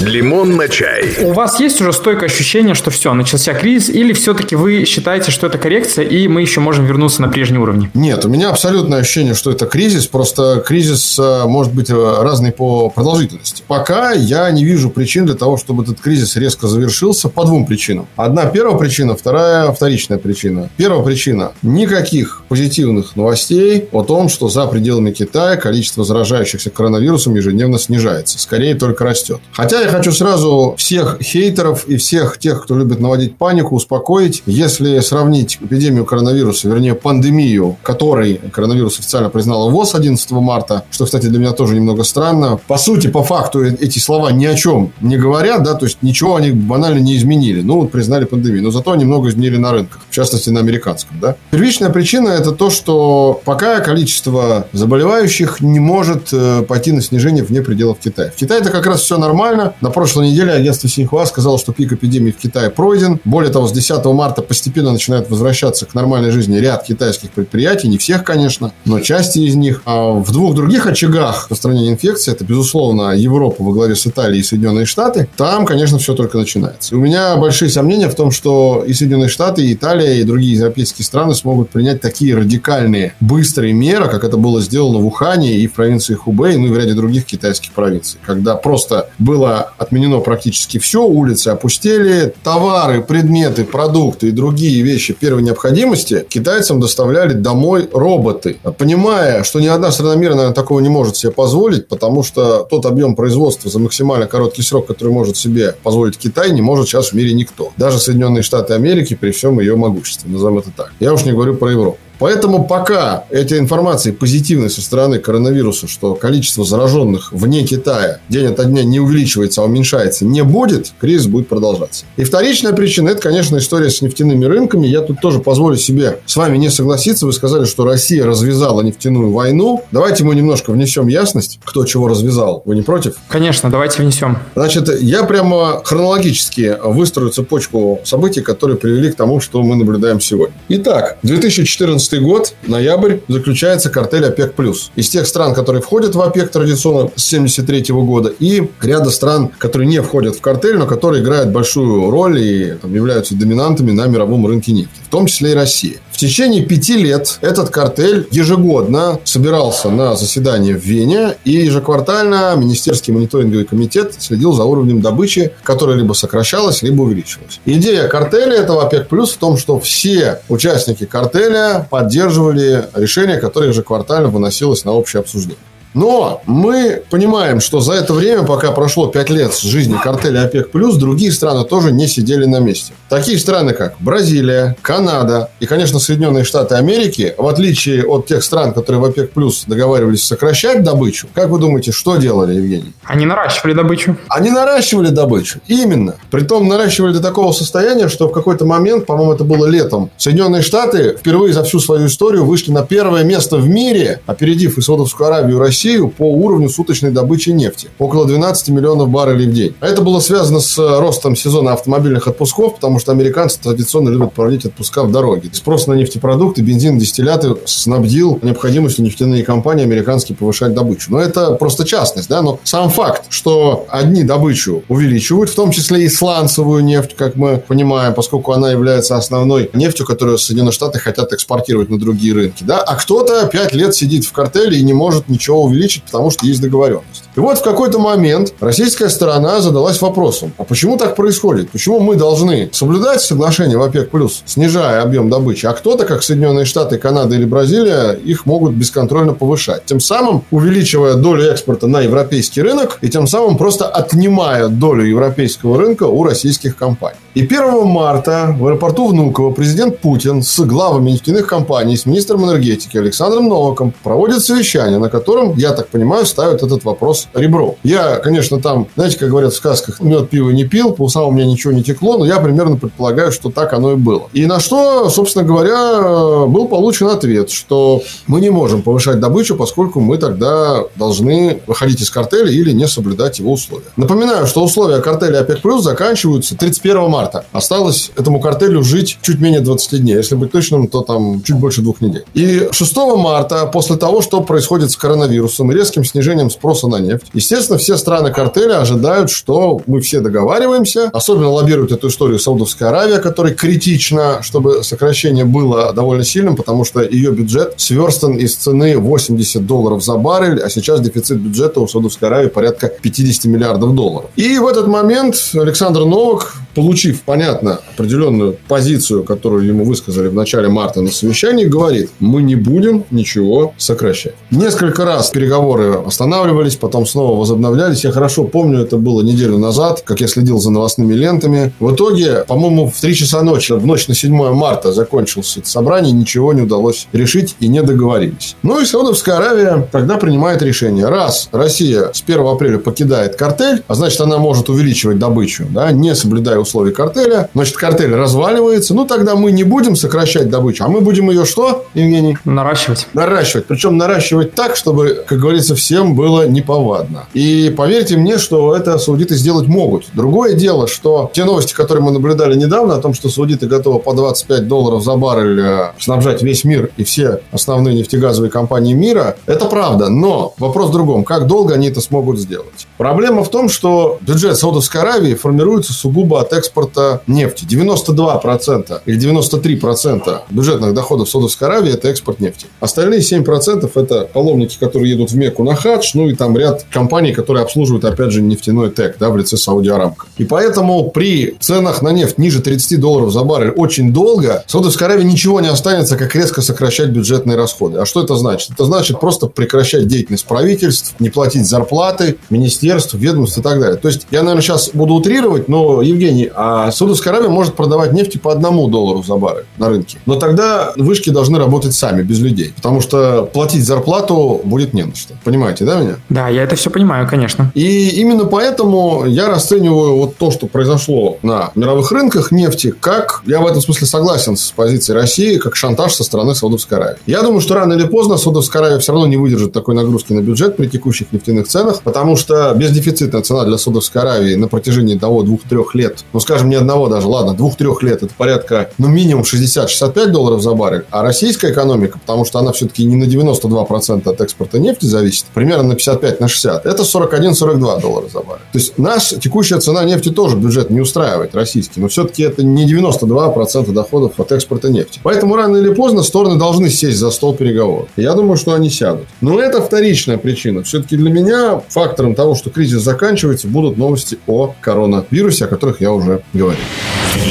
Лимон 0.00 0.56
на 0.56 0.68
чай. 0.68 1.04
У 1.22 1.32
вас 1.32 1.60
есть 1.60 1.80
уже 1.80 1.92
стойкое 1.92 2.28
ощущение, 2.28 2.74
что 2.74 2.90
все, 2.90 3.14
начался 3.14 3.54
кризис, 3.54 3.88
или 3.88 4.12
все-таки 4.12 4.56
вы 4.56 4.84
считаете, 4.84 5.30
что 5.30 5.46
это 5.46 5.58
коррекция, 5.58 6.04
и 6.04 6.26
мы 6.28 6.40
еще 6.40 6.60
можем 6.60 6.84
вернуться 6.86 7.22
на 7.22 7.28
прежний 7.28 7.58
уровень? 7.58 7.90
Нет, 7.94 8.24
у 8.24 8.28
меня 8.28 8.50
абсолютное 8.50 9.00
ощущение, 9.00 9.34
что 9.34 9.50
это 9.50 9.66
кризис, 9.66 10.06
просто 10.06 10.62
кризис 10.66 11.18
э, 11.18 11.44
может 11.46 11.72
быть 11.72 11.90
э, 11.90 12.22
разный 12.22 12.52
по 12.52 12.90
продолжительности. 12.90 13.62
Пока 13.66 14.12
я 14.12 14.50
не 14.50 14.64
вижу 14.64 14.90
причин 14.90 15.26
для 15.26 15.34
того, 15.34 15.56
чтобы 15.56 15.84
этот 15.84 16.00
кризис 16.00 16.36
резко 16.36 16.66
завершился 16.66 17.28
по 17.28 17.44
двум 17.54 17.66
причинам. 17.66 18.06
Одна 18.16 18.46
первая 18.46 18.76
причина, 18.76 19.14
вторая 19.14 19.70
вторичная 19.70 20.18
причина. 20.18 20.70
Первая 20.76 21.04
причина. 21.04 21.52
Никаких 21.62 22.42
позитивных 22.48 23.14
новостей 23.14 23.88
о 23.92 24.02
том, 24.02 24.28
что 24.28 24.48
за 24.48 24.66
пределами 24.66 25.12
Китая 25.12 25.56
количество 25.56 26.04
заражающихся 26.04 26.70
коронавирусом 26.70 27.36
ежедневно 27.36 27.78
снижается. 27.78 28.40
Скорее 28.40 28.74
только 28.74 29.04
растет. 29.04 29.38
Хотя 29.52 29.82
я 29.82 29.88
хочу 29.88 30.10
сразу 30.10 30.74
всех 30.76 31.18
хейтеров 31.22 31.86
и 31.86 31.96
всех 31.96 32.38
тех, 32.38 32.64
кто 32.64 32.76
любит 32.76 32.98
наводить 32.98 33.36
панику, 33.36 33.76
успокоить. 33.76 34.42
Если 34.46 34.98
сравнить 34.98 35.58
эпидемию 35.60 36.04
коронавируса, 36.04 36.68
вернее 36.68 36.94
пандемию, 36.94 37.76
которой 37.84 38.40
коронавирус 38.50 38.98
официально 38.98 39.30
признала 39.30 39.70
ВОЗ 39.70 39.94
11 39.94 40.30
марта, 40.32 40.84
что, 40.90 41.04
кстати, 41.04 41.26
для 41.26 41.38
меня 41.38 41.52
тоже 41.52 41.76
немного 41.76 42.02
странно. 42.02 42.58
По 42.66 42.78
сути, 42.78 43.06
по 43.06 43.22
факту 43.22 43.62
эти 43.64 44.00
слова 44.00 44.32
ни 44.32 44.44
о 44.44 44.54
чем 44.54 44.92
не 45.00 45.16
говорят, 45.16 45.62
да, 45.62 45.74
то 45.74 45.86
есть 45.86 45.98
ничего 46.02 46.34
они 46.34 46.50
банально 46.50 46.98
не 46.98 47.16
изменили. 47.16 47.43
Ну, 47.52 47.80
вот 47.80 47.92
признали 47.92 48.24
пандемию, 48.24 48.62
но 48.62 48.70
зато 48.70 48.94
немного 48.94 49.28
изменили 49.28 49.56
на 49.56 49.72
рынках, 49.72 50.00
в 50.08 50.14
частности, 50.14 50.50
на 50.50 50.60
американском, 50.60 51.18
да. 51.20 51.36
Первичная 51.50 51.90
причина– 51.90 52.28
это 52.30 52.52
то, 52.52 52.70
что 52.70 53.40
пока 53.44 53.80
количество 53.80 54.66
заболевающих 54.72 55.60
не 55.60 55.80
может 55.80 56.28
э, 56.32 56.62
пойти 56.62 56.92
на 56.92 57.00
снижение 57.00 57.44
вне 57.44 57.62
пределов 57.62 57.98
Китая. 57.98 58.30
В 58.30 58.36
Китае 58.36 58.60
это 58.60 58.70
как 58.70 58.86
раз 58.86 59.00
все 59.00 59.18
нормально. 59.18 59.74
На 59.80 59.90
прошлой 59.90 60.28
неделе 60.28 60.52
агентство 60.52 60.88
Синьхуа 60.88 61.26
сказало, 61.26 61.58
что 61.58 61.72
пик 61.72 61.92
эпидемии 61.92 62.30
в 62.30 62.36
Китае 62.36 62.70
пройден. 62.70 63.20
Более 63.24 63.52
того, 63.52 63.66
с 63.66 63.72
10 63.72 64.04
марта 64.06 64.42
постепенно 64.42 64.92
начинает 64.92 65.30
возвращаться 65.30 65.86
к 65.86 65.94
нормальной 65.94 66.30
жизни 66.30 66.56
ряд 66.58 66.84
китайских 66.84 67.30
предприятий, 67.30 67.88
не 67.88 67.98
всех, 67.98 68.24
конечно, 68.24 68.72
но 68.84 69.00
части 69.00 69.40
из 69.40 69.54
них. 69.54 69.82
А 69.84 70.12
в 70.12 70.30
двух 70.32 70.54
других 70.54 70.86
очагах 70.86 71.48
распространения 71.50 71.92
инфекции, 71.92 72.32
это, 72.32 72.44
безусловно, 72.44 73.12
Европа 73.12 73.62
во 73.62 73.72
главе 73.72 73.96
с 73.96 74.06
Италией 74.06 74.40
и 74.40 74.44
Соединенные 74.44 74.86
Штаты, 74.86 75.28
там, 75.36 75.66
конечно, 75.66 75.98
все 75.98 76.14
только 76.14 76.38
начинается. 76.38 76.94
И 76.94 76.98
у 76.98 77.00
меня 77.00 77.33
большие 77.36 77.70
сомнения 77.70 78.08
в 78.08 78.14
том, 78.14 78.30
что 78.30 78.84
и 78.86 78.92
Соединенные 78.92 79.28
Штаты, 79.28 79.64
и 79.64 79.74
Италия, 79.74 80.20
и 80.20 80.24
другие 80.24 80.56
европейские 80.56 81.04
страны 81.04 81.34
смогут 81.34 81.70
принять 81.70 82.00
такие 82.00 82.36
радикальные, 82.36 83.14
быстрые 83.20 83.72
меры, 83.72 84.08
как 84.08 84.24
это 84.24 84.36
было 84.36 84.60
сделано 84.60 84.98
в 84.98 85.06
Ухане 85.06 85.56
и 85.56 85.66
в 85.66 85.72
провинции 85.72 86.14
Хубэй, 86.14 86.56
ну 86.56 86.66
и 86.66 86.70
в 86.70 86.78
ряде 86.78 86.94
других 86.94 87.24
китайских 87.24 87.72
провинций, 87.72 88.18
когда 88.24 88.56
просто 88.56 89.10
было 89.18 89.72
отменено 89.78 90.20
практически 90.20 90.78
все, 90.78 91.04
улицы 91.04 91.48
опустели, 91.48 92.34
товары, 92.42 93.02
предметы, 93.02 93.64
продукты 93.64 94.28
и 94.28 94.30
другие 94.30 94.82
вещи 94.82 95.12
первой 95.12 95.42
необходимости 95.42 96.24
китайцам 96.28 96.80
доставляли 96.80 97.32
домой 97.32 97.88
роботы. 97.92 98.58
Понимая, 98.78 99.42
что 99.44 99.60
ни 99.60 99.66
одна 99.66 99.90
страна 99.90 100.16
мира, 100.16 100.34
наверное, 100.34 100.54
такого 100.54 100.80
не 100.80 100.88
может 100.88 101.16
себе 101.16 101.32
позволить, 101.32 101.88
потому 101.88 102.22
что 102.22 102.66
тот 102.68 102.86
объем 102.86 103.14
производства 103.14 103.70
за 103.70 103.78
максимально 103.78 104.26
короткий 104.26 104.62
срок, 104.62 104.86
который 104.86 105.12
может 105.12 105.36
себе 105.36 105.74
позволить 105.82 106.18
Китай, 106.18 106.50
не 106.50 106.62
может 106.62 106.88
сейчас 106.88 107.12
в 107.14 107.16
мире 107.16 107.32
никто. 107.32 107.72
Даже 107.76 107.98
Соединенные 107.98 108.42
Штаты 108.42 108.74
Америки 108.74 109.14
при 109.14 109.30
всем 109.30 109.60
ее 109.60 109.76
могуществе, 109.76 110.30
назовем 110.30 110.58
это 110.58 110.70
так. 110.70 110.92
Я 111.00 111.14
уж 111.14 111.24
не 111.24 111.32
говорю 111.32 111.54
про 111.54 111.70
Европу. 111.70 111.98
Поэтому 112.24 112.64
пока 112.64 113.24
этой 113.28 113.58
информации 113.58 114.10
позитивной 114.10 114.70
со 114.70 114.80
стороны 114.80 115.18
коронавируса, 115.18 115.86
что 115.86 116.14
количество 116.14 116.64
зараженных 116.64 117.30
вне 117.32 117.64
Китая 117.64 118.20
день 118.30 118.46
ото 118.46 118.64
дня 118.64 118.82
не 118.82 118.98
увеличивается, 118.98 119.60
а 119.60 119.64
уменьшается, 119.66 120.24
не 120.24 120.42
будет, 120.42 120.94
кризис 120.98 121.26
будет 121.26 121.48
продолжаться. 121.48 122.06
И 122.16 122.24
вторичная 122.24 122.72
причина– 122.72 123.08
это, 123.10 123.20
конечно, 123.20 123.58
история 123.58 123.90
с 123.90 124.00
нефтяными 124.00 124.46
рынками. 124.46 124.86
Я 124.86 125.02
тут 125.02 125.20
тоже 125.20 125.40
позволю 125.40 125.76
себе 125.76 126.20
с 126.24 126.34
вами 126.36 126.56
не 126.56 126.70
согласиться. 126.70 127.26
Вы 127.26 127.34
сказали, 127.34 127.66
что 127.66 127.84
Россия 127.84 128.24
развязала 128.24 128.80
нефтяную 128.80 129.30
войну. 129.30 129.84
Давайте 129.92 130.24
мы 130.24 130.34
немножко 130.34 130.70
внесем 130.70 131.08
ясность, 131.08 131.60
кто 131.62 131.84
чего 131.84 132.08
развязал. 132.08 132.62
Вы 132.64 132.76
не 132.76 132.80
против? 132.80 133.16
Конечно, 133.28 133.70
давайте 133.70 134.00
внесем. 134.00 134.38
Значит, 134.54 134.88
я 135.02 135.24
прямо 135.24 135.82
хронологически 135.84 136.74
выстрою 136.82 137.32
цепочку 137.32 138.00
событий, 138.04 138.40
которые 138.40 138.78
привели 138.78 139.12
к 139.12 139.14
тому, 139.14 139.40
что 139.40 139.62
мы 139.62 139.76
наблюдаем 139.76 140.22
сегодня. 140.22 140.54
Итак, 140.70 141.18
2014 141.22 142.13
год, 142.20 142.54
ноябрь, 142.66 143.18
заключается 143.28 143.90
картель 143.90 144.24
ОПЕК+. 144.26 144.54
Из 144.96 145.08
тех 145.08 145.26
стран, 145.26 145.54
которые 145.54 145.82
входят 145.82 146.14
в 146.14 146.20
ОПЕК 146.20 146.50
традиционно 146.50 147.10
с 147.16 147.32
1973 147.32 147.94
года, 147.94 148.32
и 148.38 148.68
ряда 148.82 149.10
стран, 149.10 149.50
которые 149.58 149.88
не 149.88 150.00
входят 150.02 150.36
в 150.36 150.40
картель, 150.40 150.76
но 150.76 150.86
которые 150.86 151.22
играют 151.22 151.50
большую 151.50 152.10
роль 152.10 152.38
и 152.40 152.74
там, 152.80 152.94
являются 152.94 153.34
доминантами 153.34 153.90
на 153.90 154.06
мировом 154.06 154.46
рынке 154.46 154.72
нефти, 154.72 155.00
в 155.04 155.08
том 155.10 155.26
числе 155.26 155.52
и 155.52 155.54
Россия. 155.54 155.94
Течение 156.24 156.62
пяти 156.62 156.96
лет 156.96 157.36
этот 157.42 157.68
картель 157.68 158.26
ежегодно 158.30 159.20
собирался 159.24 159.90
на 159.90 160.16
заседание 160.16 160.74
в 160.74 160.82
Вене, 160.82 161.36
и 161.44 161.50
ежеквартально 161.50 162.54
Министерский 162.56 163.12
мониторинговый 163.12 163.66
комитет 163.66 164.14
следил 164.20 164.54
за 164.54 164.64
уровнем 164.64 165.02
добычи, 165.02 165.52
которая 165.62 165.96
либо 165.96 166.14
сокращалась, 166.14 166.80
либо 166.80 167.02
увеличивалась. 167.02 167.60
Идея 167.66 168.08
картеля 168.08 168.54
этого 168.54 168.84
ОПЕК 168.86 169.08
плюс 169.08 169.32
в 169.32 169.36
том, 169.36 169.58
что 169.58 169.78
все 169.78 170.40
участники 170.48 171.04
картеля 171.04 171.86
поддерживали 171.90 172.86
решение, 172.94 173.36
которое 173.36 173.68
ежеквартально 173.68 174.28
выносилось 174.30 174.86
на 174.86 174.92
общее 174.92 175.20
обсуждение. 175.20 175.58
Но 175.94 176.42
мы 176.46 177.02
понимаем, 177.08 177.60
что 177.60 177.80
за 177.80 177.92
это 177.94 178.12
время, 178.12 178.42
пока 178.42 178.72
прошло 178.72 179.06
5 179.06 179.30
лет 179.30 179.54
с 179.54 179.62
жизни 179.62 179.96
картеля 180.02 180.44
ОПЕК+, 180.44 180.68
другие 180.72 181.32
страны 181.32 181.64
тоже 181.64 181.92
не 181.92 182.08
сидели 182.08 182.44
на 182.44 182.58
месте. 182.58 182.92
Такие 183.08 183.38
страны, 183.38 183.72
как 183.72 183.94
Бразилия, 184.00 184.76
Канада 184.82 185.50
и, 185.60 185.66
конечно, 185.66 186.00
Соединенные 186.00 186.44
Штаты 186.44 186.74
Америки, 186.74 187.34
в 187.38 187.46
отличие 187.46 188.04
от 188.04 188.26
тех 188.26 188.42
стран, 188.42 188.72
которые 188.72 189.00
в 189.00 189.04
ОПЕК+, 189.04 189.30
договаривались 189.66 190.24
сокращать 190.24 190.82
добычу, 190.82 191.28
как 191.32 191.48
вы 191.48 191.60
думаете, 191.60 191.92
что 191.92 192.16
делали, 192.16 192.54
Евгений? 192.54 192.92
Они 193.04 193.24
наращивали 193.24 193.72
добычу. 193.72 194.16
Они 194.28 194.50
наращивали 194.50 195.10
добычу, 195.10 195.60
именно. 195.68 196.16
Притом 196.30 196.68
наращивали 196.68 197.12
до 197.12 197.20
такого 197.20 197.52
состояния, 197.52 198.08
что 198.08 198.28
в 198.28 198.32
какой-то 198.32 198.64
момент, 198.64 199.06
по-моему, 199.06 199.32
это 199.32 199.44
было 199.44 199.66
летом, 199.66 200.10
Соединенные 200.16 200.62
Штаты 200.62 201.16
впервые 201.16 201.52
за 201.52 201.62
всю 201.62 201.78
свою 201.78 202.06
историю 202.06 202.44
вышли 202.44 202.72
на 202.72 202.82
первое 202.82 203.22
место 203.22 203.58
в 203.58 203.68
мире, 203.68 204.20
опередив 204.26 204.76
и 204.76 204.80
Саудовскую 204.80 205.28
Аравию, 205.28 205.56
и 205.56 205.60
Россию, 205.60 205.83
Россию 205.84 206.08
по 206.08 206.24
уровню 206.24 206.70
суточной 206.70 207.10
добычи 207.10 207.50
нефти. 207.50 207.88
Около 207.98 208.26
12 208.26 208.70
миллионов 208.70 209.10
баррелей 209.10 209.46
в 209.46 209.52
день. 209.52 209.74
Это 209.82 210.00
было 210.00 210.18
связано 210.20 210.60
с 210.60 210.78
э, 210.78 210.98
ростом 210.98 211.36
сезона 211.36 211.74
автомобильных 211.74 212.26
отпусков, 212.26 212.76
потому 212.76 212.98
что 212.98 213.12
американцы 213.12 213.60
традиционно 213.60 214.08
любят 214.08 214.32
проводить 214.32 214.64
отпуска 214.64 215.04
в 215.04 215.12
дороге. 215.12 215.50
Спрос 215.52 215.86
на 215.86 215.92
нефтепродукты, 215.92 216.62
бензин, 216.62 216.98
дистилляты 216.98 217.56
снабдил 217.66 218.38
необходимостью 218.40 219.04
нефтяные 219.04 219.44
компании 219.44 219.84
американские 219.84 220.36
повышать 220.36 220.72
добычу. 220.72 221.10
Но 221.10 221.20
это 221.20 221.52
просто 221.52 221.84
частность, 221.84 222.30
да, 222.30 222.40
но 222.40 222.58
сам 222.64 222.88
факт, 222.88 223.26
что 223.28 223.84
одни 223.90 224.22
добычу 224.22 224.84
увеличивают, 224.88 225.50
в 225.50 225.54
том 225.54 225.70
числе 225.70 226.04
и 226.04 226.08
сланцевую 226.08 226.82
нефть, 226.82 227.14
как 227.14 227.36
мы 227.36 227.58
понимаем, 227.58 228.14
поскольку 228.14 228.52
она 228.52 228.70
является 228.70 229.18
основной 229.18 229.68
нефтью, 229.74 230.06
которую 230.06 230.38
Соединенные 230.38 230.72
Штаты 230.72 230.98
хотят 230.98 231.34
экспортировать 231.34 231.90
на 231.90 231.98
другие 231.98 232.32
рынки, 232.32 232.64
да, 232.64 232.78
а 232.78 232.96
кто-то 232.96 233.46
пять 233.48 233.74
лет 233.74 233.94
сидит 233.94 234.24
в 234.24 234.32
картеле 234.32 234.78
и 234.78 234.82
не 234.82 234.94
может 234.94 235.28
ничего 235.28 235.62
увеличить 235.62 235.73
увеличить, 235.74 236.04
потому 236.04 236.30
что 236.30 236.46
есть 236.46 236.60
договоренность. 236.60 237.24
И 237.36 237.40
вот 237.40 237.58
в 237.58 237.62
какой-то 237.62 237.98
момент 237.98 238.54
российская 238.60 239.08
сторона 239.08 239.60
задалась 239.60 240.00
вопросом, 240.00 240.52
а 240.56 240.64
почему 240.64 240.96
так 240.96 241.16
происходит? 241.16 241.70
Почему 241.70 242.00
мы 242.00 242.16
должны 242.16 242.70
соблюдать 242.72 243.20
соглашение 243.20 243.76
в 243.76 243.82
ОПЕК+, 243.82 244.10
снижая 244.46 245.02
объем 245.02 245.28
добычи, 245.28 245.66
а 245.66 245.72
кто-то, 245.72 246.04
как 246.04 246.22
Соединенные 246.22 246.64
Штаты, 246.64 246.98
Канада 246.98 247.34
или 247.34 247.44
Бразилия, 247.44 248.12
их 248.12 248.46
могут 248.46 248.72
бесконтрольно 248.74 249.34
повышать, 249.34 249.84
тем 249.84 250.00
самым 250.00 250.44
увеличивая 250.50 251.14
долю 251.14 251.44
экспорта 251.50 251.86
на 251.86 252.00
европейский 252.00 252.62
рынок 252.62 252.98
и 253.00 253.08
тем 253.08 253.26
самым 253.26 253.56
просто 253.58 253.86
отнимая 253.86 254.68
долю 254.68 255.04
европейского 255.04 255.78
рынка 255.78 256.04
у 256.04 256.22
российских 256.24 256.76
компаний. 256.76 257.18
И 257.34 257.42
1 257.42 257.84
марта 257.88 258.54
в 258.56 258.64
аэропорту 258.64 259.08
Внуково 259.08 259.50
президент 259.50 259.98
Путин 259.98 260.40
с 260.40 260.60
главами 260.60 261.10
нефтяных 261.10 261.48
компаний, 261.48 261.96
с 261.96 262.06
министром 262.06 262.44
энергетики 262.44 262.96
Александром 262.96 263.48
Новаком 263.48 263.92
проводит 264.04 264.40
совещание, 264.40 265.00
на 265.00 265.10
котором, 265.10 265.56
я 265.56 265.72
так 265.72 265.88
понимаю, 265.88 266.26
ставят 266.26 266.62
этот 266.62 266.84
вопрос 266.84 267.26
ребром. 267.34 267.74
Я, 267.82 268.18
конечно, 268.18 268.60
там, 268.60 268.86
знаете, 268.94 269.18
как 269.18 269.30
говорят 269.30 269.52
в 269.52 269.56
сказках, 269.56 270.00
мед, 270.00 270.30
пиво 270.30 270.50
не 270.50 270.62
пил, 270.62 270.92
по 270.92 271.02
усам 271.02 271.24
у 271.24 271.32
меня 271.32 271.44
ничего 271.44 271.72
не 271.72 271.82
текло, 271.82 272.18
но 272.18 272.24
я 272.24 272.38
примерно 272.38 272.76
предполагаю, 272.76 273.32
что 273.32 273.50
так 273.50 273.72
оно 273.72 273.94
и 273.94 273.96
было. 273.96 274.28
И 274.32 274.46
на 274.46 274.60
что, 274.60 275.10
собственно 275.10 275.44
говоря, 275.44 276.46
был 276.46 276.68
получен 276.68 277.08
ответ, 277.08 277.50
что 277.50 278.00
мы 278.28 278.40
не 278.40 278.50
можем 278.50 278.82
повышать 278.82 279.18
добычу, 279.18 279.56
поскольку 279.56 279.98
мы 279.98 280.18
тогда 280.18 280.84
должны 280.94 281.62
выходить 281.66 282.00
из 282.00 282.10
картеля 282.10 282.52
или 282.52 282.70
не 282.70 282.86
соблюдать 282.86 283.40
его 283.40 283.54
условия. 283.54 283.86
Напоминаю, 283.96 284.46
что 284.46 284.62
условия 284.62 285.00
картеля 285.00 285.40
ОПЕК+, 285.40 285.80
заканчиваются 285.80 286.56
31 286.56 287.10
марта. 287.10 287.23
Осталось 287.52 288.10
этому 288.16 288.40
картелю 288.40 288.82
жить 288.82 289.18
чуть 289.22 289.40
менее 289.40 289.60
20 289.60 290.00
дней. 290.00 290.16
Если 290.16 290.34
быть 290.34 290.52
точным, 290.52 290.88
то 290.88 291.02
там 291.02 291.42
чуть 291.42 291.56
больше 291.56 291.82
двух 291.82 292.00
недель. 292.00 292.24
И 292.34 292.68
6 292.70 292.96
марта, 293.16 293.66
после 293.66 293.96
того, 293.96 294.22
что 294.22 294.40
происходит 294.40 294.90
с 294.90 294.96
коронавирусом 294.96 295.70
и 295.70 295.74
резким 295.74 296.04
снижением 296.04 296.50
спроса 296.50 296.88
на 296.88 296.98
нефть, 296.98 297.26
естественно, 297.32 297.78
все 297.78 297.96
страны 297.96 298.32
картеля 298.32 298.80
ожидают, 298.80 299.30
что 299.30 299.80
мы 299.86 300.00
все 300.00 300.20
договариваемся. 300.20 301.10
Особенно 301.12 301.50
лоббирует 301.50 301.92
эту 301.92 302.08
историю 302.08 302.38
Саудовская 302.38 302.88
Аравия, 302.88 303.18
которая 303.18 303.54
критично, 303.54 304.42
чтобы 304.42 304.82
сокращение 304.82 305.44
было 305.44 305.92
довольно 305.92 306.24
сильным, 306.24 306.56
потому 306.56 306.84
что 306.84 307.02
ее 307.02 307.30
бюджет 307.32 307.74
сверстан 307.76 308.36
из 308.36 308.56
цены 308.56 308.98
80 308.98 309.66
долларов 309.66 310.04
за 310.04 310.16
баррель, 310.16 310.60
а 310.60 310.68
сейчас 310.68 311.00
дефицит 311.00 311.38
бюджета 311.38 311.80
у 311.80 311.88
Саудовской 311.88 312.28
Аравии 312.28 312.48
порядка 312.48 312.88
50 312.88 313.44
миллиардов 313.46 313.94
долларов. 313.94 314.30
И 314.36 314.58
в 314.58 314.66
этот 314.66 314.86
момент 314.86 315.36
Александр 315.54 316.04
Новак, 316.04 316.54
получив, 316.74 317.22
понятно, 317.22 317.80
определенную 317.94 318.56
позицию, 318.68 319.24
которую 319.24 319.66
ему 319.66 319.84
высказали 319.84 320.28
в 320.28 320.34
начале 320.34 320.68
марта 320.68 321.00
на 321.00 321.10
совещании, 321.10 321.64
говорит, 321.64 322.10
мы 322.20 322.42
не 322.42 322.56
будем 322.56 323.04
ничего 323.10 323.74
сокращать. 323.78 324.34
Несколько 324.50 325.04
раз 325.04 325.30
переговоры 325.30 326.02
останавливались, 326.06 326.76
потом 326.76 327.06
снова 327.06 327.38
возобновлялись. 327.38 328.04
Я 328.04 328.12
хорошо 328.12 328.44
помню, 328.44 328.80
это 328.80 328.96
было 328.96 329.22
неделю 329.22 329.58
назад, 329.58 330.02
как 330.04 330.20
я 330.20 330.28
следил 330.28 330.58
за 330.58 330.70
новостными 330.70 331.14
лентами. 331.14 331.72
В 331.80 331.94
итоге, 331.94 332.44
по-моему, 332.46 332.90
в 332.90 333.00
3 333.00 333.14
часа 333.14 333.42
ночи, 333.42 333.72
в 333.72 333.86
ночь 333.86 334.08
на 334.08 334.14
7 334.14 334.34
марта 334.54 334.92
закончилось 334.92 335.56
это 335.56 335.68
собрание, 335.68 336.12
ничего 336.12 336.52
не 336.52 336.62
удалось 336.62 337.08
решить 337.12 337.56
и 337.60 337.68
не 337.68 337.82
договорились. 337.82 338.56
Ну 338.62 338.80
и 338.80 338.84
Саудовская 338.84 339.36
Аравия 339.36 339.88
тогда 339.92 340.16
принимает 340.16 340.62
решение. 340.62 341.06
Раз 341.06 341.48
Россия 341.52 342.10
с 342.12 342.22
1 342.22 342.46
апреля 342.46 342.78
покидает 342.78 343.36
картель, 343.36 343.82
а 343.86 343.94
значит, 343.94 344.20
она 344.20 344.38
может 344.38 344.68
увеличивать 344.68 345.18
добычу, 345.18 345.66
да, 345.70 345.92
не 345.92 346.14
соблюдая 346.14 346.58
условий 346.64 346.92
картеля, 346.92 347.48
значит, 347.54 347.76
картель 347.76 348.14
разваливается, 348.14 348.94
ну 348.94 349.06
тогда 349.06 349.36
мы 349.36 349.52
не 349.52 349.64
будем 349.64 349.96
сокращать 349.96 350.50
добычу, 350.50 350.84
а 350.84 350.88
мы 350.88 351.00
будем 351.00 351.30
ее 351.30 351.44
что, 351.44 351.86
Евгений? 351.94 352.36
Наращивать. 352.44 353.06
Наращивать. 353.14 353.66
Причем 353.66 353.96
наращивать 353.96 354.54
так, 354.54 354.76
чтобы, 354.76 355.24
как 355.26 355.38
говорится, 355.38 355.74
всем 355.74 356.16
было 356.16 356.48
неповадно. 356.48 357.26
И 357.34 357.72
поверьте 357.76 358.16
мне, 358.16 358.38
что 358.38 358.76
это 358.76 358.98
саудиты 358.98 359.34
сделать 359.36 359.68
могут. 359.68 360.06
Другое 360.14 360.54
дело, 360.54 360.88
что 360.88 361.30
те 361.32 361.44
новости, 361.44 361.74
которые 361.74 362.02
мы 362.02 362.10
наблюдали 362.10 362.56
недавно, 362.56 362.96
о 362.96 363.00
том, 363.00 363.14
что 363.14 363.28
саудиты 363.28 363.66
готовы 363.66 364.00
по 364.00 364.14
25 364.14 364.66
долларов 364.66 365.02
за 365.02 365.16
баррель 365.16 365.60
э, 365.60 365.92
снабжать 365.98 366.42
весь 366.42 366.64
мир 366.64 366.90
и 366.96 367.04
все 367.04 367.40
основные 367.52 367.94
нефтегазовые 367.94 368.50
компании 368.50 368.94
мира, 368.94 369.36
это 369.46 369.66
правда. 369.66 370.08
Но 370.08 370.54
вопрос 370.58 370.88
в 370.88 370.92
другом. 370.92 371.24
Как 371.24 371.46
долго 371.46 371.74
они 371.74 371.88
это 371.88 372.00
смогут 372.00 372.38
сделать? 372.38 372.86
Проблема 372.96 373.44
в 373.44 373.50
том, 373.50 373.68
что 373.68 374.18
бюджет 374.20 374.56
Саудовской 374.56 375.00
Аравии 375.00 375.34
формируется 375.34 375.92
сугубо 375.92 376.40
от 376.40 376.52
экспорта 376.54 377.22
нефти. 377.26 377.64
92% 377.64 379.00
или 379.06 379.18
93% 379.18 380.40
бюджетных 380.50 380.94
доходов 380.94 381.28
Саудовской 381.28 381.68
Аравии– 381.68 381.92
это 381.94 382.08
экспорт 382.08 382.40
нефти. 382.40 382.66
Остальные 382.80 383.20
7%– 383.20 383.90
это 383.94 384.28
паломники, 384.32 384.76
которые 384.78 385.12
едут 385.12 385.30
в 385.32 385.36
Мекку 385.36 385.64
на 385.64 385.74
хадж, 385.74 386.10
ну 386.14 386.28
и 386.28 386.34
там 386.34 386.56
ряд 386.56 386.86
компаний, 386.90 387.32
которые 387.32 387.62
обслуживают, 387.62 388.04
опять 388.04 388.30
же, 388.30 388.42
нефтяной 388.42 388.90
ТЭК 388.90 389.16
да, 389.18 389.30
в 389.30 389.36
лице 389.36 389.56
Сауди 389.56 389.88
Арамко. 389.88 390.26
И 390.38 390.44
поэтому 390.44 391.10
при 391.10 391.56
ценах 391.60 392.02
на 392.02 392.10
нефть 392.10 392.38
ниже 392.38 392.60
30 392.60 393.00
долларов 393.00 393.32
за 393.32 393.42
баррель 393.42 393.70
очень 393.70 394.12
долго 394.12 394.64
Саудовской 394.66 395.06
Аравии 395.06 395.24
ничего 395.24 395.60
не 395.60 395.68
останется, 395.68 396.16
как 396.16 396.34
резко 396.34 396.62
сокращать 396.62 397.10
бюджетные 397.10 397.56
расходы. 397.56 397.98
А 397.98 398.06
что 398.06 398.22
это 398.22 398.36
значит? 398.36 398.70
Это 398.72 398.84
значит 398.84 399.20
просто 399.20 399.46
прекращать 399.46 400.06
деятельность 400.06 400.46
правительств, 400.46 401.14
не 401.18 401.30
платить 401.30 401.66
зарплаты, 401.66 402.36
министерств, 402.50 403.14
ведомств 403.14 403.58
и 403.58 403.62
так 403.62 403.80
далее. 403.80 403.96
То 403.96 404.08
есть, 404.08 404.26
я, 404.30 404.42
наверное, 404.42 404.62
сейчас 404.62 404.90
буду 404.92 405.14
утрировать, 405.14 405.68
но, 405.68 406.02
Евгений, 406.02 406.43
а 406.54 406.90
Саудовская 406.90 407.32
Аравия 407.32 407.48
может 407.48 407.74
продавать 407.74 408.12
нефть 408.12 408.40
по 408.40 408.52
одному 408.52 408.88
доллару 408.88 409.22
за 409.22 409.36
баррель 409.36 409.66
на 409.78 409.88
рынке. 409.88 410.18
Но 410.26 410.36
тогда 410.36 410.92
вышки 410.96 411.30
должны 411.30 411.58
работать 411.58 411.94
сами, 411.94 412.22
без 412.22 412.40
людей. 412.40 412.72
Потому 412.76 413.00
что 413.00 413.48
платить 413.52 413.84
зарплату 413.84 414.60
будет 414.64 414.94
не 414.94 415.04
на 415.04 415.14
что. 415.14 415.34
Понимаете, 415.44 415.84
да, 415.84 416.00
меня? 416.00 416.16
Да, 416.28 416.48
я 416.48 416.62
это 416.62 416.76
все 416.76 416.90
понимаю, 416.90 417.28
конечно. 417.28 417.70
И 417.74 418.08
именно 418.20 418.44
поэтому 418.44 419.24
я 419.26 419.48
расцениваю 419.48 420.16
вот 420.16 420.36
то, 420.36 420.50
что 420.50 420.66
произошло 420.66 421.38
на 421.42 421.70
мировых 421.74 422.10
рынках 422.12 422.52
нефти, 422.52 422.94
как, 422.98 423.42
я 423.46 423.60
в 423.60 423.66
этом 423.66 423.80
смысле 423.80 424.06
согласен 424.06 424.56
с 424.56 424.70
позицией 424.70 425.16
России, 425.16 425.58
как 425.58 425.76
шантаж 425.76 426.14
со 426.14 426.24
стороны 426.24 426.54
Саудовской 426.54 426.98
Аравии. 426.98 427.18
Я 427.26 427.42
думаю, 427.42 427.60
что 427.60 427.74
рано 427.74 427.94
или 427.94 428.06
поздно 428.06 428.36
Саудовская 428.36 428.82
Аравия 428.82 428.98
все 428.98 429.12
равно 429.12 429.26
не 429.26 429.36
выдержит 429.36 429.72
такой 429.72 429.94
нагрузки 429.94 430.32
на 430.32 430.40
бюджет 430.40 430.76
при 430.76 430.86
текущих 430.88 431.32
нефтяных 431.32 431.68
ценах, 431.68 432.02
потому 432.02 432.36
что 432.36 432.72
бездефицитная 432.74 433.42
цена 433.42 433.64
для 433.64 433.78
Саудовской 433.78 434.22
Аравии 434.22 434.54
на 434.54 434.68
протяжении 434.68 435.18
того 435.18 435.42
двух-трех 435.42 435.94
лет, 435.94 436.24
ну, 436.34 436.40
скажем, 436.40 436.68
не 436.68 436.74
одного 436.74 437.08
даже, 437.08 437.26
ладно, 437.26 437.54
двух-трех 437.54 438.02
лет, 438.02 438.22
это 438.22 438.34
порядка, 438.36 438.90
ну, 438.98 439.08
минимум 439.08 439.44
60-65 439.44 440.26
долларов 440.26 440.60
за 440.60 440.72
баррель, 440.74 441.04
а 441.10 441.22
российская 441.22 441.72
экономика, 441.72 442.18
потому 442.18 442.44
что 442.44 442.58
она 442.58 442.72
все-таки 442.72 443.04
не 443.04 443.16
на 443.16 443.24
92% 443.24 444.28
от 444.28 444.40
экспорта 444.40 444.78
нефти 444.78 445.06
зависит, 445.06 445.46
примерно 445.54 445.84
на 445.84 445.94
55 445.94 446.40
на 446.40 446.48
60, 446.48 446.86
это 446.86 447.02
41-42 447.02 448.00
доллара 448.00 448.28
за 448.28 448.40
баррель. 448.40 448.64
То 448.72 448.78
есть, 448.78 448.98
наша 448.98 449.38
текущая 449.38 449.78
цена 449.78 450.04
нефти 450.04 450.30
тоже 450.30 450.56
бюджет 450.56 450.90
не 450.90 451.00
устраивает, 451.00 451.54
российский, 451.54 452.00
но 452.00 452.08
все-таки 452.08 452.42
это 452.42 452.64
не 452.64 452.84
92% 452.92 453.92
доходов 453.92 454.32
от 454.38 454.52
экспорта 454.52 454.90
нефти. 454.90 455.20
Поэтому 455.22 455.56
рано 455.56 455.76
или 455.76 455.94
поздно 455.94 456.22
стороны 456.22 456.58
должны 456.58 456.90
сесть 456.90 457.18
за 457.18 457.30
стол 457.30 457.54
переговоров. 457.54 458.08
Я 458.16 458.34
думаю, 458.34 458.56
что 458.56 458.74
они 458.74 458.90
сядут. 458.90 459.26
Но 459.40 459.60
это 459.60 459.80
вторичная 459.80 460.38
причина. 460.38 460.82
Все-таки 460.82 461.16
для 461.16 461.30
меня 461.30 461.80
фактором 461.88 462.34
того, 462.34 462.54
что 462.54 462.70
кризис 462.70 463.02
заканчивается, 463.02 463.68
будут 463.68 463.96
новости 463.96 464.38
о 464.46 464.74
коронавирусе, 464.80 465.66
о 465.66 465.68
которых 465.68 466.00
я 466.00 466.12
уже 466.12 466.23
говорил. 466.24 466.76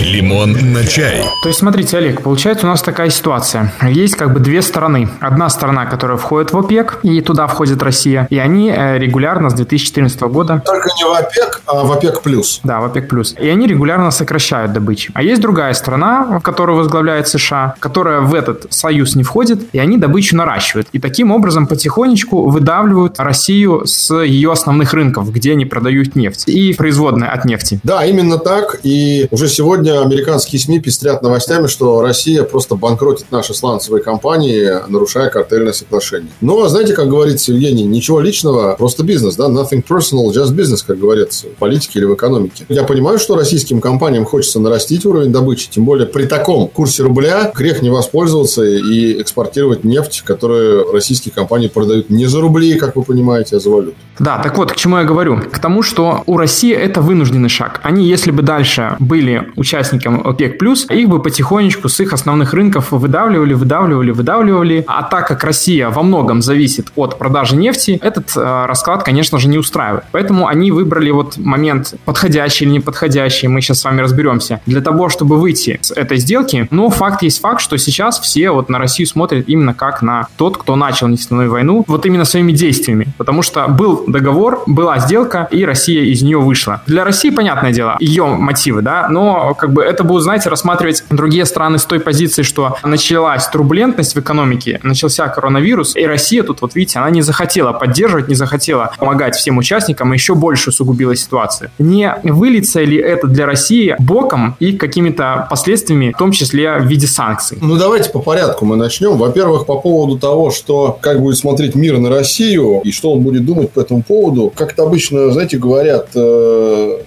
Лимон 0.01 0.53
на 0.73 0.85
чай. 0.85 1.23
То 1.41 1.49
есть, 1.49 1.59
смотрите, 1.59 1.97
Олег, 1.97 2.21
получается 2.21 2.65
у 2.65 2.69
нас 2.69 2.81
такая 2.81 3.09
ситуация. 3.09 3.73
Есть 3.81 4.15
как 4.15 4.33
бы 4.33 4.39
две 4.39 4.61
стороны. 4.61 5.09
Одна 5.19 5.49
сторона, 5.49 5.85
которая 5.85 6.17
входит 6.17 6.53
в 6.53 6.57
ОПЕК, 6.57 6.99
и 7.03 7.21
туда 7.21 7.47
входит 7.47 7.81
Россия, 7.83 8.27
и 8.29 8.37
они 8.37 8.73
э, 8.75 8.97
регулярно 8.97 9.49
с 9.49 9.53
2014 9.53 10.19
года... 10.21 10.61
Только 10.65 10.89
не 10.97 11.03
в 11.03 11.13
ОПЕК, 11.13 11.61
а 11.65 11.83
в 11.83 11.91
ОПЕК+. 11.91 12.21
плюс. 12.21 12.61
Да, 12.63 12.79
в 12.79 12.85
ОПЕК+. 12.85 13.09
плюс. 13.09 13.35
И 13.37 13.47
они 13.47 13.67
регулярно 13.67 14.11
сокращают 14.11 14.71
добычу. 14.71 15.11
А 15.15 15.21
есть 15.21 15.41
другая 15.41 15.73
страна, 15.73 16.39
в 16.39 16.41
которую 16.41 16.77
возглавляет 16.77 17.27
США, 17.27 17.75
которая 17.79 18.21
в 18.21 18.33
этот 18.33 18.71
союз 18.73 19.15
не 19.15 19.23
входит, 19.23 19.67
и 19.73 19.79
они 19.79 19.97
добычу 19.97 20.37
наращивают. 20.37 20.87
И 20.93 20.99
таким 20.99 21.31
образом 21.31 21.67
потихонечку 21.67 22.49
выдавливают 22.49 23.19
Россию 23.19 23.83
с 23.85 24.13
ее 24.23 24.51
основных 24.51 24.93
рынков, 24.93 25.31
где 25.31 25.51
они 25.51 25.65
продают 25.65 26.15
нефть 26.15 26.47
и 26.47 26.73
производные 26.73 27.29
от 27.29 27.45
нефти. 27.45 27.79
Да, 27.83 28.05
именно 28.05 28.37
так. 28.37 28.52
И 28.83 29.27
уже 29.31 29.47
сегодня 29.47 30.01
американские 30.01 30.59
СМИ 30.59 30.79
пестрят 30.79 31.21
новостями, 31.21 31.67
что 31.67 32.01
Россия 32.01 32.43
просто 32.43 32.75
банкротит 32.75 33.31
наши 33.31 33.53
сланцевые 33.53 34.03
компании, 34.03 34.69
нарушая 34.87 35.29
картельное 35.29 35.73
соглашение. 35.73 36.29
Но, 36.41 36.67
знаете, 36.67 36.93
как 36.93 37.09
говорится, 37.09 37.51
Евгений, 37.51 37.83
ничего 37.83 38.19
личного, 38.19 38.75
просто 38.75 39.03
бизнес, 39.03 39.35
да, 39.35 39.45
nothing 39.45 39.83
personal, 39.83 40.29
just 40.31 40.55
business, 40.55 40.83
как 40.85 40.99
говорится 40.99 41.47
в 41.47 41.59
политике 41.59 41.99
или 41.99 42.05
в 42.05 42.13
экономике. 42.13 42.65
Я 42.69 42.83
понимаю, 42.83 43.19
что 43.19 43.35
российским 43.35 43.81
компаниям 43.81 44.25
хочется 44.25 44.59
нарастить 44.59 45.05
уровень 45.05 45.31
добычи, 45.31 45.69
тем 45.69 45.85
более 45.85 46.07
при 46.07 46.25
таком 46.25 46.67
курсе 46.67 47.03
рубля 47.03 47.51
грех 47.55 47.81
не 47.81 47.89
воспользоваться 47.89 48.63
и 48.63 49.21
экспортировать 49.21 49.83
нефть, 49.83 50.21
которую 50.21 50.91
российские 50.91 51.33
компании 51.33 51.67
продают 51.67 52.09
не 52.09 52.25
за 52.25 52.41
рубли, 52.41 52.75
как 52.75 52.95
вы 52.95 53.03
понимаете, 53.03 53.57
а 53.57 53.59
за 53.59 53.69
валюту. 53.69 53.95
Да, 54.19 54.37
так 54.39 54.57
вот, 54.57 54.71
к 54.71 54.75
чему 54.75 54.97
я 54.97 55.03
говорю? 55.03 55.41
К 55.51 55.57
тому, 55.59 55.81
что 55.81 56.23
у 56.27 56.37
России 56.37 56.71
это 56.71 57.01
вынужденный 57.01 57.49
шаг. 57.49 57.79
Они, 57.83 58.07
если 58.07 58.31
бы 58.31 58.42
дальше 58.43 58.95
были 58.99 59.49
участникам 59.55 60.21
ОПЕК+, 60.25 60.61
их 60.89 61.09
бы 61.09 61.21
потихонечку 61.21 61.89
с 61.89 61.99
их 61.99 62.13
основных 62.13 62.53
рынков 62.53 62.91
выдавливали, 62.91 63.53
выдавливали, 63.53 64.11
выдавливали. 64.11 64.83
А 64.87 65.03
так 65.03 65.27
как 65.27 65.43
Россия 65.43 65.89
во 65.89 66.03
многом 66.03 66.41
зависит 66.41 66.87
от 66.95 67.17
продажи 67.17 67.55
нефти, 67.55 67.99
этот 68.01 68.33
э, 68.35 68.65
расклад, 68.67 69.03
конечно 69.03 69.39
же, 69.39 69.47
не 69.47 69.57
устраивает. 69.57 70.03
Поэтому 70.11 70.47
они 70.47 70.71
выбрали 70.71 71.11
вот 71.11 71.37
момент 71.37 71.95
подходящий 72.05 72.65
или 72.65 72.71
неподходящий, 72.71 73.47
мы 73.47 73.61
сейчас 73.61 73.79
с 73.79 73.83
вами 73.85 74.01
разберемся, 74.01 74.61
для 74.65 74.81
того, 74.81 75.09
чтобы 75.09 75.37
выйти 75.37 75.79
с 75.81 75.91
этой 75.91 76.17
сделки. 76.17 76.67
Но 76.71 76.89
факт 76.89 77.23
есть 77.23 77.41
факт, 77.41 77.61
что 77.61 77.77
сейчас 77.77 78.19
все 78.19 78.51
вот 78.51 78.69
на 78.69 78.79
Россию 78.79 79.07
смотрят 79.07 79.47
именно 79.47 79.73
как 79.73 80.01
на 80.01 80.27
тот, 80.37 80.57
кто 80.57 80.75
начал 80.75 81.07
нефтяную 81.07 81.49
войну, 81.49 81.83
вот 81.87 82.05
именно 82.05 82.25
своими 82.25 82.51
действиями. 82.51 83.07
Потому 83.17 83.41
что 83.41 83.67
был 83.67 84.03
договор, 84.07 84.63
была 84.67 84.99
сделка, 84.99 85.47
и 85.51 85.65
Россия 85.65 86.03
из 86.03 86.21
нее 86.21 86.39
вышла. 86.39 86.81
Для 86.87 87.03
России, 87.03 87.29
понятное 87.29 87.71
дело, 87.71 87.97
ее 87.99 88.32
мотивы, 88.35 88.81
да, 88.81 89.07
но 89.09 89.53
как 89.53 89.73
бы 89.73 89.83
это 89.83 90.03
будут, 90.03 90.23
знаете, 90.23 90.49
рассматривать 90.49 91.03
другие 91.09 91.45
страны 91.45 91.77
с 91.77 91.85
той 91.85 91.99
позиции, 91.99 92.43
что 92.43 92.77
началась 92.83 93.47
турбулентность 93.47 94.15
в 94.15 94.19
экономике, 94.19 94.79
начался 94.83 95.27
коронавирус, 95.27 95.95
и 95.95 96.05
Россия 96.05 96.43
тут, 96.43 96.61
вот 96.61 96.75
видите, 96.75 96.99
она 96.99 97.09
не 97.09 97.21
захотела 97.21 97.73
поддерживать, 97.73 98.27
не 98.27 98.35
захотела 98.35 98.91
помогать 98.97 99.35
всем 99.35 99.57
участникам, 99.57 100.13
и 100.13 100.17
еще 100.17 100.35
больше 100.35 100.69
усугубила 100.69 101.15
ситуацию. 101.15 101.69
Не 101.79 102.15
выльется 102.23 102.81
ли 102.81 102.97
это 102.97 103.27
для 103.27 103.45
России 103.45 103.95
боком 103.99 104.55
и 104.59 104.73
какими-то 104.73 105.47
последствиями, 105.49 106.13
в 106.15 106.17
том 106.17 106.31
числе 106.31 106.77
в 106.77 106.85
виде 106.85 107.07
санкций? 107.07 107.57
Ну, 107.61 107.77
давайте 107.77 108.09
по 108.09 108.19
порядку 108.19 108.65
мы 108.65 108.75
начнем. 108.75 109.17
Во-первых, 109.17 109.65
по 109.65 109.79
поводу 109.79 110.17
того, 110.17 110.51
что 110.51 110.97
как 111.01 111.21
будет 111.21 111.37
смотреть 111.37 111.75
мир 111.75 111.97
на 111.97 112.09
Россию, 112.09 112.81
и 112.83 112.91
что 112.91 113.13
он 113.13 113.21
будет 113.21 113.45
думать 113.45 113.71
по 113.71 113.79
этому 113.79 114.03
поводу. 114.03 114.51
Как-то 114.55 114.83
обычно, 114.83 115.31
знаете, 115.31 115.57
говорят 115.57 116.09
э, 116.15 116.19